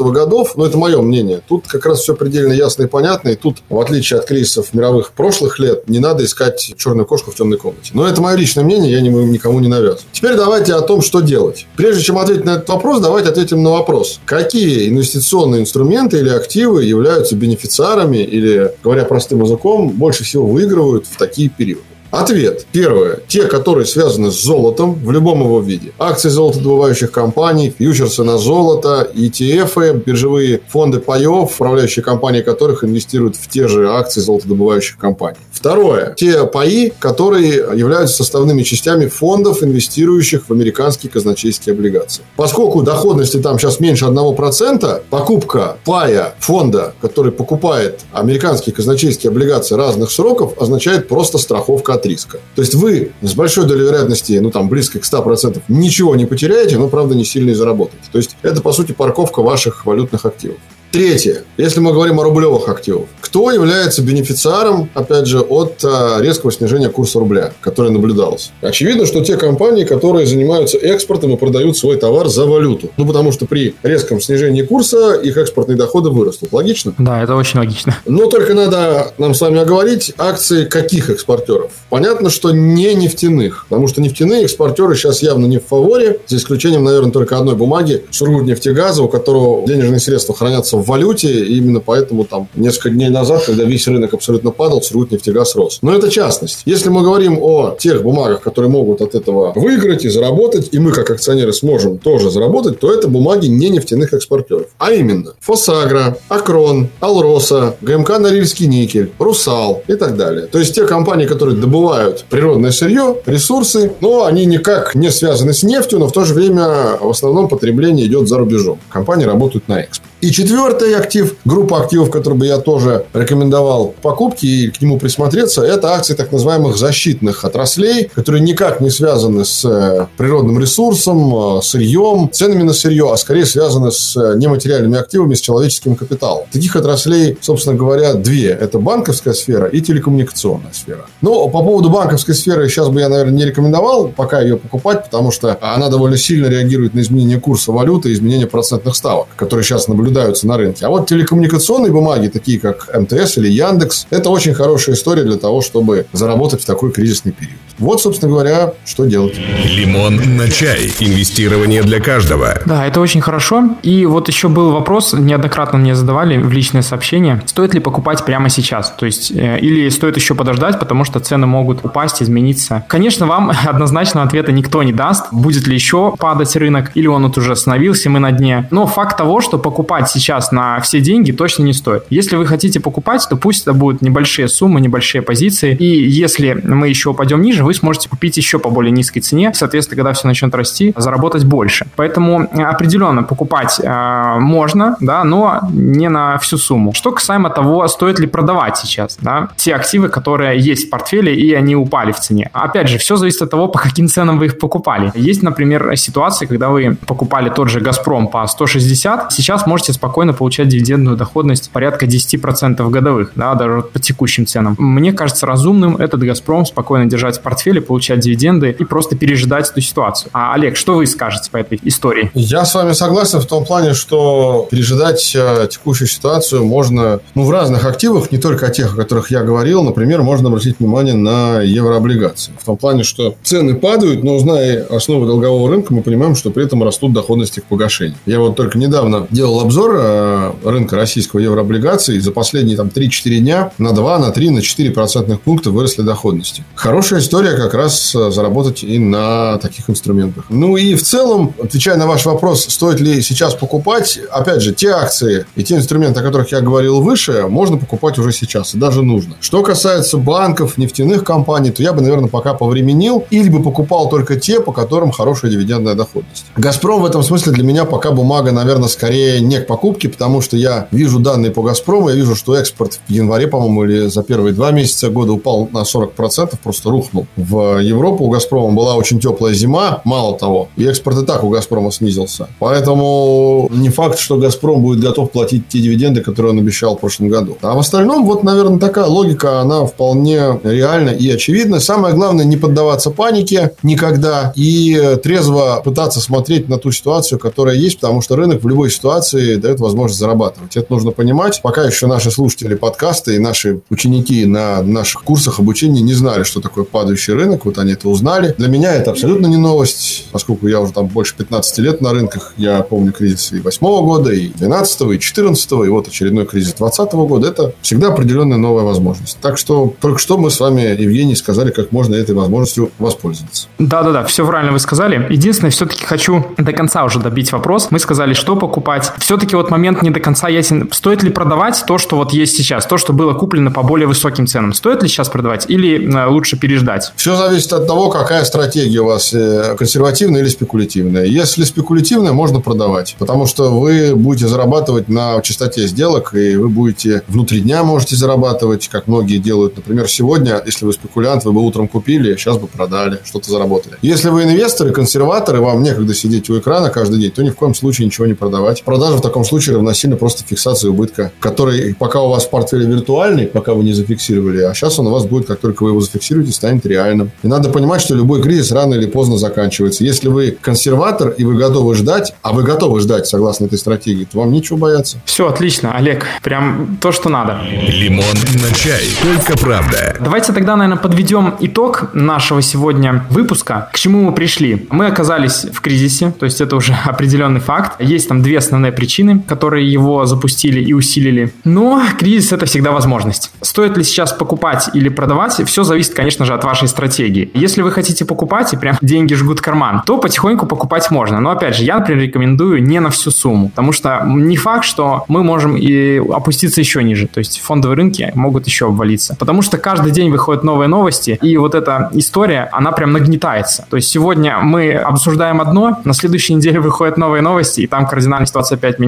годов, 0.00 0.52
ну, 0.56 0.64
это 0.64 0.78
мое 0.78 1.00
мнение, 1.00 1.40
тут 1.46 1.65
как 1.66 1.86
раз 1.86 2.00
все 2.00 2.14
предельно 2.14 2.52
ясно 2.52 2.84
и 2.84 2.86
понятно. 2.86 3.30
И 3.30 3.36
тут, 3.36 3.58
в 3.68 3.78
отличие 3.80 4.18
от 4.18 4.26
кризисов 4.26 4.74
мировых 4.74 5.12
прошлых 5.12 5.58
лет, 5.58 5.88
не 5.88 5.98
надо 5.98 6.24
искать 6.24 6.74
черную 6.76 7.06
кошку 7.06 7.30
в 7.30 7.34
темной 7.34 7.58
комнате. 7.58 7.90
Но 7.94 8.06
это 8.06 8.20
мое 8.20 8.36
личное 8.36 8.64
мнение, 8.64 8.92
я 8.92 9.00
никому 9.00 9.60
не 9.60 9.68
навязываю. 9.68 10.06
Теперь 10.12 10.36
давайте 10.36 10.74
о 10.74 10.80
том, 10.80 11.02
что 11.02 11.20
делать. 11.20 11.66
Прежде 11.76 12.02
чем 12.02 12.18
ответить 12.18 12.44
на 12.44 12.56
этот 12.56 12.68
вопрос, 12.68 13.00
давайте 13.00 13.28
ответим 13.28 13.62
на 13.62 13.70
вопрос. 13.70 14.20
Какие 14.24 14.88
инвестиционные 14.88 15.62
инструменты 15.62 16.18
или 16.18 16.28
активы 16.28 16.84
являются 16.84 17.36
бенефициарами 17.36 18.18
или, 18.18 18.72
говоря 18.82 19.04
простым 19.04 19.42
языком, 19.42 19.90
больше 19.90 20.24
всего 20.24 20.46
выигрывают 20.46 21.06
в 21.06 21.16
такие 21.16 21.48
периоды? 21.48 21.82
Ответ. 22.16 22.66
Первое. 22.72 23.20
Те, 23.28 23.42
которые 23.42 23.84
связаны 23.84 24.30
с 24.30 24.42
золотом 24.42 24.94
в 24.94 25.10
любом 25.10 25.40
его 25.40 25.60
виде. 25.60 25.92
Акции 25.98 26.30
золотодобывающих 26.30 27.10
компаний, 27.10 27.74
фьючерсы 27.76 28.24
на 28.24 28.38
золото, 28.38 29.10
ETF, 29.14 30.02
биржевые 30.02 30.62
фонды 30.66 31.00
паев, 31.00 31.54
управляющие 31.54 32.02
компании 32.02 32.40
которых 32.40 32.84
инвестируют 32.84 33.36
в 33.36 33.48
те 33.48 33.68
же 33.68 33.90
акции 33.90 34.22
золотодобывающих 34.22 34.96
компаний. 34.96 35.36
Второе. 35.52 36.14
Те 36.16 36.46
паи, 36.46 36.92
которые 36.98 37.56
являются 37.74 38.16
составными 38.16 38.62
частями 38.62 39.08
фондов, 39.08 39.62
инвестирующих 39.62 40.48
в 40.48 40.52
американские 40.52 41.12
казначейские 41.12 41.74
облигации. 41.74 42.22
Поскольку 42.36 42.82
доходности 42.82 43.36
там 43.38 43.58
сейчас 43.58 43.78
меньше 43.78 44.06
1%, 44.06 45.02
покупка 45.10 45.76
пая 45.84 46.34
фонда, 46.38 46.94
который 47.02 47.32
покупает 47.32 48.00
американские 48.12 48.74
казначейские 48.74 49.30
облигации 49.30 49.74
разных 49.74 50.10
сроков, 50.10 50.54
означает 50.58 51.08
просто 51.08 51.36
страховка 51.36 51.94
от 51.94 52.05
риска. 52.06 52.38
То 52.54 52.62
есть 52.62 52.74
вы 52.74 53.12
с 53.22 53.34
большой 53.34 53.66
долей 53.66 53.84
вероятности, 53.84 54.38
ну 54.38 54.50
там 54.50 54.68
близко 54.68 54.98
к 54.98 55.04
100%, 55.04 55.62
ничего 55.68 56.16
не 56.16 56.26
потеряете, 56.26 56.78
но 56.78 56.88
правда 56.88 57.14
не 57.14 57.24
сильно 57.24 57.50
и 57.50 57.54
заработаете. 57.54 58.06
То 58.10 58.18
есть 58.18 58.36
это 58.42 58.60
по 58.62 58.72
сути 58.72 58.92
парковка 58.92 59.42
ваших 59.42 59.86
валютных 59.86 60.24
активов. 60.24 60.58
Третье. 60.92 61.42
Если 61.56 61.80
мы 61.80 61.92
говорим 61.92 62.20
о 62.20 62.22
рублевых 62.22 62.68
активах, 62.68 63.06
кто 63.20 63.50
является 63.50 64.02
бенефициаром, 64.02 64.88
опять 64.94 65.26
же, 65.26 65.40
от 65.40 65.84
а, 65.84 66.20
резкого 66.20 66.52
снижения 66.52 66.88
курса 66.88 67.18
рубля, 67.18 67.52
которое 67.60 67.90
наблюдалось? 67.90 68.52
Очевидно, 68.62 69.04
что 69.04 69.22
те 69.22 69.36
компании, 69.36 69.84
которые 69.84 70.26
занимаются 70.26 70.78
экспортом 70.78 71.34
и 71.34 71.36
продают 71.36 71.76
свой 71.76 71.96
товар 71.96 72.28
за 72.28 72.46
валюту. 72.46 72.90
Ну, 72.96 73.06
потому 73.06 73.32
что 73.32 73.46
при 73.46 73.74
резком 73.82 74.20
снижении 74.20 74.62
курса 74.62 75.14
их 75.14 75.36
экспортные 75.36 75.76
доходы 75.76 76.10
вырастут. 76.10 76.52
Логично? 76.52 76.94
Да, 76.98 77.22
это 77.22 77.34
очень 77.34 77.58
логично. 77.58 77.96
Но 78.06 78.26
только 78.26 78.54
надо 78.54 79.12
нам 79.18 79.34
с 79.34 79.40
вами 79.40 79.60
оговорить 79.60 80.14
акции 80.16 80.64
каких 80.64 81.10
экспортеров. 81.10 81.72
Понятно, 81.90 82.30
что 82.30 82.52
не 82.52 82.94
нефтяных, 82.94 83.66
потому 83.68 83.88
что 83.88 84.00
нефтяные 84.00 84.44
экспортеры 84.44 84.94
сейчас 84.96 85.22
явно 85.22 85.46
не 85.46 85.58
в 85.58 85.66
фаворе, 85.66 86.20
за 86.26 86.36
исключением, 86.36 86.84
наверное, 86.84 87.12
только 87.12 87.36
одной 87.36 87.54
бумаги, 87.54 88.04
Сургутнефтегаза, 88.10 89.02
у 89.02 89.08
которого 89.08 89.66
денежные 89.66 90.00
средства 90.00 90.34
хранятся 90.34 90.75
в 90.80 90.86
валюте, 90.86 91.44
и 91.44 91.56
именно 91.58 91.80
поэтому 91.80 92.24
там 92.24 92.48
несколько 92.54 92.90
дней 92.90 93.08
назад, 93.08 93.44
когда 93.44 93.64
весь 93.64 93.86
рынок 93.86 94.14
абсолютно 94.14 94.50
падал, 94.50 94.82
Сургутнефтегаз 94.82 95.56
рос. 95.56 95.78
Но 95.82 95.94
это 95.94 96.10
частность. 96.10 96.62
Если 96.64 96.88
мы 96.88 97.02
говорим 97.02 97.38
о 97.40 97.76
тех 97.78 98.02
бумагах, 98.02 98.42
которые 98.42 98.70
могут 98.70 99.00
от 99.02 99.14
этого 99.14 99.52
выиграть 99.54 100.04
и 100.04 100.08
заработать, 100.08 100.68
и 100.72 100.78
мы 100.78 100.92
как 100.92 101.10
акционеры 101.10 101.52
сможем 101.52 101.98
тоже 101.98 102.30
заработать, 102.30 102.78
то 102.78 102.92
это 102.92 103.08
бумаги 103.08 103.46
не 103.46 103.68
нефтяных 103.68 104.12
экспортеров. 104.12 104.66
А 104.78 104.92
именно 104.92 105.34
Фосагра, 105.40 106.18
Акрон, 106.28 106.88
Алроса, 107.00 107.76
ГМК 107.80 108.18
Норильский 108.18 108.66
никель, 108.66 109.12
Русал 109.18 109.82
и 109.86 109.94
так 109.94 110.16
далее. 110.16 110.46
То 110.46 110.58
есть 110.58 110.74
те 110.74 110.86
компании, 110.86 111.26
которые 111.26 111.56
добывают 111.56 112.24
природное 112.28 112.70
сырье, 112.70 113.16
ресурсы, 113.26 113.92
но 114.00 114.24
они 114.24 114.46
никак 114.46 114.94
не 114.94 115.10
связаны 115.10 115.52
с 115.52 115.62
нефтью, 115.62 115.98
но 115.98 116.08
в 116.08 116.12
то 116.12 116.24
же 116.24 116.34
время 116.34 116.96
в 117.00 117.10
основном 117.10 117.48
потребление 117.48 118.06
идет 118.06 118.28
за 118.28 118.38
рубежом. 118.38 118.78
Компании 118.88 119.24
работают 119.24 119.68
на 119.68 119.80
экспорт. 119.80 120.10
И 120.22 120.30
четвертый 120.30 120.94
актив, 120.94 121.36
группа 121.44 121.82
активов, 121.82 122.10
который 122.10 122.38
бы 122.38 122.46
я 122.46 122.56
тоже 122.56 123.04
рекомендовал 123.12 123.94
покупки 124.00 124.46
и 124.46 124.70
к 124.70 124.80
нему 124.80 124.98
присмотреться, 124.98 125.62
это 125.62 125.92
акции 125.92 126.14
так 126.14 126.32
называемых 126.32 126.78
защитных 126.78 127.44
отраслей, 127.44 128.10
которые 128.14 128.40
никак 128.40 128.80
не 128.80 128.88
связаны 128.88 129.44
с 129.44 129.62
э, 129.66 130.06
природным 130.16 130.58
ресурсом, 130.58 131.58
э, 131.58 131.62
сырьем, 131.62 132.30
ценами 132.32 132.62
на 132.62 132.72
сырье, 132.72 133.12
а 133.12 133.16
скорее 133.18 133.44
связаны 133.44 133.92
с 133.92 134.16
э, 134.16 134.38
нематериальными 134.38 134.98
активами, 134.98 135.34
с 135.34 135.40
человеческим 135.42 135.96
капиталом. 135.96 136.46
Таких 136.50 136.76
отраслей, 136.76 137.36
собственно 137.42 137.76
говоря, 137.76 138.14
две. 138.14 138.48
Это 138.48 138.78
банковская 138.78 139.34
сфера 139.34 139.66
и 139.66 139.82
телекоммуникационная 139.82 140.72
сфера. 140.72 141.04
Но 141.20 141.46
по 141.48 141.62
поводу 141.62 141.90
банковской 141.90 142.34
сферы 142.34 142.70
сейчас 142.70 142.88
бы 142.88 143.00
я, 143.00 143.10
наверное, 143.10 143.34
не 143.34 143.44
рекомендовал 143.44 144.08
пока 144.08 144.40
ее 144.40 144.56
покупать, 144.56 145.04
потому 145.04 145.30
что 145.30 145.58
она 145.60 145.90
довольно 145.90 146.16
сильно 146.16 146.46
реагирует 146.46 146.94
на 146.94 147.00
изменение 147.00 147.38
курса 147.38 147.70
валюты 147.70 148.08
и 148.08 148.14
изменение 148.14 148.46
процентных 148.46 148.96
ставок, 148.96 149.26
которые 149.36 149.62
сейчас 149.62 149.88
наблюдаются 149.88 150.05
наблюдаются 150.06 150.46
на 150.46 150.56
рынке. 150.56 150.86
А 150.86 150.88
вот 150.88 151.08
телекоммуникационные 151.08 151.92
бумаги, 151.92 152.28
такие 152.28 152.60
как 152.60 152.88
МТС 152.94 153.38
или 153.38 153.48
Яндекс, 153.48 154.06
это 154.10 154.30
очень 154.30 154.54
хорошая 154.54 154.94
история 154.94 155.24
для 155.24 155.36
того, 155.36 155.60
чтобы 155.60 156.06
заработать 156.12 156.62
в 156.62 156.64
такой 156.64 156.92
кризисный 156.92 157.32
период. 157.32 157.58
Вот, 157.78 158.00
собственно 158.00 158.32
говоря, 158.32 158.72
что 158.86 159.04
делать. 159.04 159.34
Лимон 159.64 160.36
на 160.36 160.48
чай. 160.48 160.90
Инвестирование 160.98 161.82
для 161.82 162.00
каждого. 162.00 162.58
Да, 162.64 162.86
это 162.86 163.00
очень 163.00 163.20
хорошо. 163.20 163.76
И 163.82 164.06
вот 164.06 164.28
еще 164.28 164.48
был 164.48 164.70
вопрос, 164.70 165.12
неоднократно 165.12 165.78
мне 165.78 165.94
задавали 165.94 166.38
в 166.38 166.50
личное 166.50 166.82
сообщение, 166.82 167.42
стоит 167.46 167.74
ли 167.74 167.80
покупать 167.80 168.24
прямо 168.24 168.48
сейчас? 168.48 168.94
То 168.98 169.04
есть, 169.04 169.30
э, 169.30 169.58
или 169.60 169.88
стоит 169.90 170.16
еще 170.16 170.34
подождать, 170.34 170.78
потому 170.78 171.04
что 171.04 171.20
цены 171.20 171.46
могут 171.46 171.84
упасть, 171.84 172.22
измениться. 172.22 172.84
Конечно, 172.88 173.26
вам 173.26 173.52
однозначного 173.66 174.26
ответа 174.26 174.52
никто 174.52 174.82
не 174.82 174.92
даст, 174.92 175.26
будет 175.32 175.66
ли 175.66 175.74
еще 175.74 176.14
падать 176.18 176.56
рынок, 176.56 176.92
или 176.94 177.06
он 177.06 177.24
вот 177.24 177.36
уже 177.36 177.52
остановился, 177.52 178.08
мы 178.08 178.20
на 178.20 178.32
дне. 178.32 178.66
Но 178.70 178.86
факт 178.86 179.18
того, 179.18 179.40
что 179.40 179.58
покупать 179.58 179.95
сейчас 180.04 180.52
на 180.52 180.80
все 180.80 181.00
деньги 181.00 181.32
точно 181.32 181.62
не 181.62 181.72
стоит. 181.72 182.04
Если 182.10 182.36
вы 182.36 182.46
хотите 182.46 182.80
покупать, 182.80 183.26
то 183.28 183.36
пусть 183.36 183.62
это 183.62 183.72
будут 183.72 184.02
небольшие 184.02 184.48
суммы, 184.48 184.80
небольшие 184.80 185.22
позиции. 185.22 185.74
И 185.74 186.08
если 186.08 186.52
мы 186.64 186.88
еще 186.88 187.10
упадем 187.10 187.42
ниже, 187.42 187.64
вы 187.64 187.74
сможете 187.74 188.08
купить 188.08 188.36
еще 188.36 188.58
по 188.58 188.70
более 188.70 188.92
низкой 188.92 189.20
цене. 189.20 189.52
Соответственно, 189.54 189.96
когда 189.96 190.12
все 190.12 190.26
начнет 190.26 190.54
расти, 190.54 190.92
заработать 190.96 191.44
больше. 191.44 191.86
Поэтому 191.96 192.42
э, 192.42 192.62
определенно 192.62 193.22
покупать 193.22 193.80
э, 193.82 194.36
можно, 194.38 194.96
да, 195.00 195.24
но 195.24 195.60
не 195.72 196.08
на 196.08 196.38
всю 196.38 196.58
сумму. 196.58 196.92
Что 196.94 197.12
касаемо 197.12 197.50
того, 197.50 197.86
стоит 197.88 198.18
ли 198.18 198.26
продавать 198.26 198.76
сейчас, 198.78 199.18
да, 199.20 199.48
те 199.56 199.74
активы, 199.74 200.08
которые 200.08 200.58
есть 200.58 200.86
в 200.86 200.90
портфеле 200.90 201.34
и 201.34 201.52
они 201.54 201.76
упали 201.76 202.12
в 202.12 202.20
цене. 202.20 202.50
Опять 202.52 202.88
же, 202.88 202.98
все 202.98 203.16
зависит 203.16 203.42
от 203.42 203.50
того, 203.50 203.68
по 203.68 203.78
каким 203.78 204.08
ценам 204.08 204.38
вы 204.38 204.46
их 204.46 204.58
покупали. 204.58 205.12
Есть, 205.14 205.42
например, 205.42 205.96
ситуации, 205.96 206.46
когда 206.46 206.68
вы 206.68 206.96
покупали 207.06 207.50
тот 207.50 207.68
же 207.68 207.80
Газпром 207.80 208.28
по 208.28 208.46
160, 208.46 209.32
сейчас 209.32 209.66
можете 209.66 209.85
спокойно 209.92 210.32
получать 210.32 210.68
дивидендную 210.68 211.16
доходность 211.16 211.70
порядка 211.70 212.06
10% 212.06 212.90
годовых, 212.90 213.32
да, 213.34 213.54
даже 213.54 213.82
по 213.82 213.98
текущим 213.98 214.46
ценам. 214.46 214.76
Мне 214.78 215.12
кажется 215.12 215.46
разумным 215.46 215.96
этот 215.96 216.20
Газпром 216.22 216.66
спокойно 216.66 217.06
держать 217.06 217.38
в 217.38 217.42
портфеле, 217.42 217.80
получать 217.80 218.20
дивиденды 218.20 218.70
и 218.78 218.84
просто 218.84 219.16
пережидать 219.16 219.70
эту 219.70 219.80
ситуацию. 219.80 220.30
А, 220.32 220.54
Олег, 220.54 220.76
что 220.76 220.94
вы 220.94 221.06
скажете 221.06 221.50
по 221.50 221.56
этой 221.56 221.78
истории? 221.82 222.30
Я 222.34 222.64
с 222.64 222.74
вами 222.74 222.92
согласен 222.92 223.40
в 223.40 223.46
том 223.46 223.64
плане, 223.64 223.94
что 223.94 224.68
пережидать 224.70 225.34
э, 225.34 225.68
текущую 225.70 226.08
ситуацию 226.08 226.64
можно 226.64 227.20
ну, 227.34 227.44
в 227.44 227.50
разных 227.50 227.84
активах, 227.84 228.32
не 228.32 228.38
только 228.38 228.66
о 228.66 228.70
тех, 228.70 228.94
о 228.94 228.96
которых 228.96 229.30
я 229.30 229.42
говорил. 229.42 229.82
Например, 229.82 230.22
можно 230.22 230.48
обратить 230.48 230.78
внимание 230.78 231.14
на 231.14 231.60
еврооблигации. 231.60 232.52
В 232.58 232.64
том 232.64 232.76
плане, 232.76 233.04
что 233.04 233.34
цены 233.42 233.74
падают, 233.74 234.24
но 234.24 234.38
зная 234.38 234.84
основы 234.86 235.26
долгового 235.26 235.70
рынка, 235.70 235.94
мы 235.94 236.02
понимаем, 236.02 236.34
что 236.34 236.50
при 236.50 236.64
этом 236.64 236.82
растут 236.82 237.12
доходности 237.12 237.60
к 237.60 237.64
погашению. 237.64 238.16
Я 238.26 238.40
вот 238.40 238.56
только 238.56 238.78
недавно 238.78 239.26
делал 239.30 239.60
обзор 239.60 239.75
э, 239.84 240.52
рынка 240.64 240.96
российского 240.96 241.40
еврооблигаций. 241.40 242.18
За 242.20 242.32
последние 242.32 242.76
там 242.76 242.88
3-4 242.88 243.38
дня 243.38 243.72
на 243.78 243.92
2, 243.92 244.18
на 244.18 244.30
3, 244.30 244.50
на 244.50 244.62
4 244.62 244.90
процентных 244.90 245.40
пункта 245.40 245.70
выросли 245.70 246.02
доходности. 246.02 246.64
Хорошая 246.74 247.20
история 247.20 247.36
история 247.36 247.56
как 247.56 247.74
раз 247.74 248.14
э, 248.14 248.30
заработать 248.30 248.82
и 248.82 248.98
на 248.98 249.58
таких 249.58 249.90
инструментах. 249.90 250.46
Ну 250.48 250.76
и 250.76 250.94
в 250.94 251.02
целом, 251.02 251.54
отвечая 251.62 251.96
на 251.96 252.06
ваш 252.06 252.24
вопрос, 252.24 252.64
стоит 252.64 253.00
ли 253.00 253.20
сейчас 253.22 253.54
покупать, 253.54 254.18
опять 254.30 254.62
же, 254.62 254.72
те 254.72 254.90
акции 254.90 255.46
и 255.54 255.62
те 255.62 255.76
инструменты, 255.76 256.20
о 256.20 256.22
которых 256.22 256.52
я 256.52 256.60
говорил 256.60 257.00
выше, 257.00 257.46
можно 257.48 257.76
покупать 257.76 258.18
уже 258.18 258.32
сейчас, 258.32 258.74
и 258.74 258.78
даже 258.78 259.02
нужно. 259.02 259.36
Что 259.40 259.62
касается 259.62 260.16
банков, 260.16 260.78
нефтяных 260.78 261.24
компаний, 261.24 261.70
то 261.70 261.82
я 261.82 261.92
бы, 261.92 262.00
наверное, 262.00 262.28
пока 262.28 262.54
повременил, 262.54 263.26
или 263.30 263.48
бы 263.48 263.62
покупал 263.62 264.08
только 264.08 264.36
те, 264.36 264.60
по 264.60 264.72
которым 264.72 265.10
хорошая 265.10 265.50
дивидендная 265.50 265.94
доходность. 265.94 266.46
«Газпром» 266.56 267.02
в 267.02 267.06
этом 267.06 267.22
смысле 267.22 267.52
для 267.52 267.64
меня 267.64 267.84
пока 267.84 268.10
бумага, 268.10 268.50
наверное, 268.52 268.88
скорее 268.88 269.40
не 269.40 269.60
к 269.66 269.68
покупке, 269.68 270.08
потому 270.08 270.40
что 270.40 270.56
я 270.56 270.86
вижу 270.90 271.18
данные 271.18 271.50
по 271.50 271.62
«Газпрому», 271.62 272.08
я 272.08 272.14
вижу, 272.14 272.36
что 272.36 272.56
экспорт 272.56 273.00
в 273.08 273.10
январе, 273.10 273.48
по-моему, 273.48 273.84
или 273.84 274.06
за 274.06 274.22
первые 274.22 274.54
два 274.54 274.70
месяца 274.70 275.10
года 275.10 275.32
упал 275.32 275.68
на 275.72 275.78
40%, 275.78 276.54
просто 276.62 276.90
рухнул 276.90 277.26
в 277.36 277.80
Европу 277.80 278.24
у 278.24 278.28
«Газпрома» 278.30 278.74
была 278.74 278.94
очень 278.94 279.20
теплая 279.20 279.54
зима, 279.54 280.00
мало 280.04 280.38
того, 280.38 280.68
и 280.76 280.84
экспорт 280.84 281.18
и 281.18 281.26
так 281.26 281.44
у 281.44 281.50
«Газпрома» 281.50 281.90
снизился. 281.90 282.48
Поэтому 282.58 283.68
не 283.72 283.90
факт, 283.90 284.18
что 284.18 284.36
«Газпром» 284.36 284.82
будет 284.82 285.00
готов 285.00 285.30
платить 285.32 285.68
те 285.68 285.80
дивиденды, 285.80 286.20
которые 286.20 286.52
он 286.52 286.58
обещал 286.58 286.96
в 286.96 287.00
прошлом 287.00 287.28
году. 287.28 287.58
А 287.62 287.74
в 287.74 287.78
остальном, 287.78 288.24
вот, 288.24 288.44
наверное, 288.44 288.78
такая 288.78 289.06
логика, 289.06 289.60
она 289.60 289.84
вполне 289.84 290.60
реальна 290.62 291.10
и 291.10 291.28
очевидна. 291.30 291.80
Самое 291.80 292.14
главное, 292.14 292.44
не 292.44 292.56
поддаваться 292.56 293.10
панике 293.10 293.72
никогда 293.82 294.52
и 294.54 295.18
трезво 295.22 295.80
пытаться 295.84 296.20
смотреть 296.20 296.68
на 296.68 296.78
ту 296.78 296.92
ситуацию, 296.92 297.38
которая 297.38 297.76
есть, 297.76 298.00
потому 298.00 298.22
что 298.22 298.36
рынок 298.36 298.62
в 298.62 298.68
любой 298.68 298.90
ситуации 298.90 299.55
дает 299.56 299.80
возможность 299.80 300.18
зарабатывать. 300.18 300.76
Это 300.76 300.92
нужно 300.92 301.10
понимать. 301.10 301.60
Пока 301.62 301.84
еще 301.84 302.06
наши 302.06 302.30
слушатели 302.30 302.74
подкаста 302.74 303.32
и 303.32 303.38
наши 303.38 303.80
ученики 303.90 304.44
на 304.44 304.82
наших 304.82 305.22
курсах 305.22 305.58
обучения 305.58 306.00
не 306.00 306.14
знали, 306.14 306.42
что 306.42 306.60
такое 306.60 306.84
падающий 306.84 307.34
рынок, 307.34 307.64
вот 307.64 307.78
они 307.78 307.92
это 307.92 308.08
узнали. 308.08 308.54
Для 308.58 308.68
меня 308.68 308.94
это 308.94 309.10
абсолютно 309.10 309.46
не 309.46 309.56
новость, 309.56 310.26
поскольку 310.32 310.66
я 310.66 310.80
уже 310.80 310.92
там 310.92 311.06
больше 311.06 311.36
15 311.36 311.78
лет 311.78 312.00
на 312.00 312.12
рынках. 312.12 312.54
Я 312.56 312.82
помню 312.82 313.12
кризис 313.12 313.52
и 313.52 313.60
8 313.60 313.86
года, 314.04 314.32
и 314.32 314.48
12 314.48 315.02
и 315.12 315.20
14 315.20 315.72
и 315.72 315.88
вот 315.88 316.08
очередной 316.08 316.46
кризис 316.46 316.74
20 316.74 317.12
года. 317.12 317.48
Это 317.48 317.72
всегда 317.82 318.08
определенная 318.08 318.58
новая 318.58 318.84
возможность. 318.84 319.38
Так 319.40 319.58
что 319.58 319.94
только 320.00 320.18
что 320.18 320.38
мы 320.38 320.50
с 320.50 320.60
вами, 320.60 320.80
Евгений, 321.00 321.36
сказали, 321.36 321.70
как 321.70 321.92
можно 321.92 322.14
этой 322.14 322.34
возможностью 322.34 322.90
воспользоваться. 322.98 323.68
Да-да-да, 323.78 324.24
все 324.24 324.46
правильно 324.46 324.72
вы 324.72 324.78
сказали. 324.78 325.26
Единственное, 325.30 325.70
все-таки 325.70 326.04
хочу 326.04 326.46
до 326.56 326.72
конца 326.72 327.04
уже 327.04 327.20
добить 327.20 327.52
вопрос. 327.52 327.88
Мы 327.90 327.98
сказали, 327.98 328.32
что 328.32 328.56
покупать. 328.56 329.12
Все-таки 329.18 329.45
вот 329.54 329.70
момент 329.70 330.02
не 330.02 330.10
до 330.10 330.20
конца 330.20 330.48
ясен. 330.48 330.88
Стоит 330.92 331.22
ли 331.22 331.30
продавать 331.30 331.84
то, 331.86 331.98
что 331.98 332.16
вот 332.16 332.32
есть 332.32 332.56
сейчас, 332.56 332.86
то, 332.86 332.98
что 332.98 333.12
было 333.12 333.34
куплено 333.34 333.70
по 333.70 333.82
более 333.82 334.06
высоким 334.06 334.46
ценам? 334.46 334.72
Стоит 334.72 335.02
ли 335.02 335.08
сейчас 335.08 335.28
продавать 335.28 335.66
или 335.68 336.12
э, 336.12 336.26
лучше 336.26 336.58
переждать? 336.58 337.12
Все 337.16 337.36
зависит 337.36 337.72
от 337.72 337.86
того, 337.86 338.10
какая 338.10 338.44
стратегия 338.44 339.00
у 339.00 339.06
вас, 339.06 339.32
э, 339.32 339.74
консервативная 339.78 340.40
или 340.40 340.48
спекулятивная. 340.48 341.24
Если 341.24 341.64
спекулятивная, 341.64 342.32
можно 342.32 342.60
продавать, 342.60 343.16
потому 343.18 343.46
что 343.46 343.78
вы 343.78 344.14
будете 344.14 344.48
зарабатывать 344.48 345.08
на 345.08 345.40
частоте 345.42 345.86
сделок, 345.86 346.34
и 346.34 346.56
вы 346.56 346.68
будете 346.68 347.22
внутри 347.28 347.60
дня 347.60 347.84
можете 347.84 348.16
зарабатывать, 348.16 348.88
как 348.88 349.06
многие 349.06 349.38
делают. 349.38 349.76
Например, 349.76 350.08
сегодня, 350.08 350.62
если 350.64 350.84
вы 350.84 350.92
спекулянт, 350.92 351.44
вы 351.44 351.52
бы 351.52 351.60
утром 351.60 351.88
купили, 351.88 352.36
сейчас 352.36 352.58
бы 352.58 352.66
продали, 352.66 353.20
что-то 353.24 353.50
заработали. 353.50 353.96
Если 354.02 354.28
вы 354.28 354.44
инвесторы, 354.44 354.92
консерваторы, 354.92 355.60
вам 355.60 355.82
некогда 355.82 356.14
сидеть 356.14 356.50
у 356.50 356.58
экрана 356.58 356.90
каждый 356.90 357.20
день, 357.20 357.30
то 357.30 357.42
ни 357.42 357.50
в 357.50 357.56
коем 357.56 357.74
случае 357.74 358.06
ничего 358.06 358.26
не 358.26 358.34
продавать. 358.34 358.82
Продажа 358.82 359.16
в 359.16 359.20
таком 359.20 359.35
случае 359.44 359.76
равносильно 359.76 360.16
просто 360.16 360.44
фиксации 360.44 360.88
убытка, 360.88 361.32
который 361.40 361.94
пока 361.94 362.20
у 362.22 362.30
вас 362.30 362.46
в 362.46 362.50
портфеле 362.50 362.86
виртуальный, 362.86 363.46
пока 363.46 363.74
вы 363.74 363.84
не 363.84 363.92
зафиксировали, 363.92 364.62
а 364.62 364.74
сейчас 364.74 364.98
он 364.98 365.06
у 365.06 365.10
вас 365.10 365.26
будет, 365.26 365.46
как 365.46 365.60
только 365.60 365.84
вы 365.84 365.90
его 365.90 366.00
зафиксируете, 366.00 366.52
станет 366.52 366.86
реальным. 366.86 367.30
И 367.42 367.48
надо 367.48 367.70
понимать, 367.70 368.00
что 368.00 368.14
любой 368.14 368.42
кризис 368.42 368.72
рано 368.72 368.94
или 368.94 369.06
поздно 369.06 369.38
заканчивается. 369.38 370.04
Если 370.04 370.28
вы 370.28 370.56
консерватор 370.60 371.30
и 371.30 371.44
вы 371.44 371.56
готовы 371.56 371.94
ждать, 371.94 372.34
а 372.42 372.52
вы 372.52 372.62
готовы 372.62 373.00
ждать 373.00 373.26
согласно 373.26 373.66
этой 373.66 373.78
стратегии, 373.78 374.24
то 374.24 374.38
вам 374.38 374.52
нечего 374.52 374.76
бояться. 374.76 375.18
Все, 375.24 375.48
отлично, 375.48 375.96
Олег. 375.96 376.26
Прям 376.42 376.98
то, 377.00 377.12
что 377.12 377.28
надо. 377.28 377.60
Лимон 377.88 378.24
на 378.62 378.74
чай. 378.74 379.04
Только 379.22 379.58
правда. 379.58 380.16
Давайте 380.20 380.52
тогда, 380.52 380.76
наверное, 380.76 381.00
подведем 381.00 381.54
итог 381.60 382.10
нашего 382.14 382.62
сегодня 382.62 383.24
выпуска. 383.30 383.88
К 383.92 383.98
чему 383.98 384.22
мы 384.22 384.32
пришли? 384.32 384.86
Мы 384.90 385.06
оказались 385.06 385.66
в 385.72 385.80
кризисе, 385.80 386.32
то 386.38 386.44
есть 386.44 386.60
это 386.60 386.76
уже 386.76 386.96
определенный 387.04 387.60
факт. 387.60 388.00
Есть 388.00 388.28
там 388.28 388.42
две 388.42 388.58
основные 388.58 388.92
причины, 388.92 389.15
которые 389.46 389.90
его 389.90 390.26
запустили 390.26 390.80
и 390.80 390.92
усилили. 390.92 391.52
Но 391.64 392.02
кризис 392.18 392.52
это 392.52 392.66
всегда 392.66 392.90
возможность. 392.90 393.50
Стоит 393.62 393.96
ли 393.96 394.04
сейчас 394.04 394.32
покупать 394.32 394.90
или 394.94 395.08
продавать, 395.08 395.60
все 395.66 395.84
зависит, 395.84 396.14
конечно 396.14 396.44
же, 396.44 396.54
от 396.54 396.64
вашей 396.64 396.88
стратегии. 396.88 397.50
Если 397.54 397.82
вы 397.82 397.90
хотите 397.92 398.24
покупать 398.24 398.72
и 398.72 398.76
прям 398.76 398.96
деньги 399.00 399.34
жгут 399.34 399.60
карман, 399.60 400.02
то 400.06 400.18
потихоньку 400.18 400.66
покупать 400.66 401.10
можно. 401.10 401.40
Но 401.40 401.50
опять 401.50 401.76
же, 401.76 401.84
я, 401.84 401.98
например, 401.98 402.24
рекомендую 402.24 402.82
не 402.82 403.00
на 403.00 403.10
всю 403.10 403.30
сумму, 403.30 403.68
потому 403.70 403.92
что 403.92 404.22
не 404.26 404.56
факт, 404.56 404.84
что 404.84 405.24
мы 405.28 405.42
можем 405.42 405.76
и 405.76 406.18
опуститься 406.18 406.80
еще 406.80 407.02
ниже. 407.02 407.26
То 407.26 407.38
есть 407.38 407.60
фондовые 407.60 407.96
рынки 407.96 408.32
могут 408.34 408.66
еще 408.66 408.86
обвалиться. 408.86 409.36
Потому 409.38 409.62
что 409.62 409.78
каждый 409.78 410.12
день 410.12 410.30
выходят 410.30 410.64
новые 410.64 410.88
новости, 410.88 411.38
и 411.42 411.56
вот 411.56 411.74
эта 411.74 412.10
история, 412.12 412.68
она 412.72 412.92
прям 412.92 413.12
нагнетается. 413.12 413.86
То 413.88 413.96
есть 413.96 414.08
сегодня 414.08 414.58
мы 414.60 414.92
обсуждаем 414.92 415.60
одно, 415.60 416.00
на 416.04 416.12
следующей 416.12 416.54
неделе 416.54 416.80
выходят 416.86 417.16
новые 417.16 417.42
новости, 417.42 417.82
и 417.82 417.86
там 417.86 418.06
кардинальная 418.06 418.46
ситуация 418.46 418.76
опять 418.76 418.98
меняется, 418.98 419.05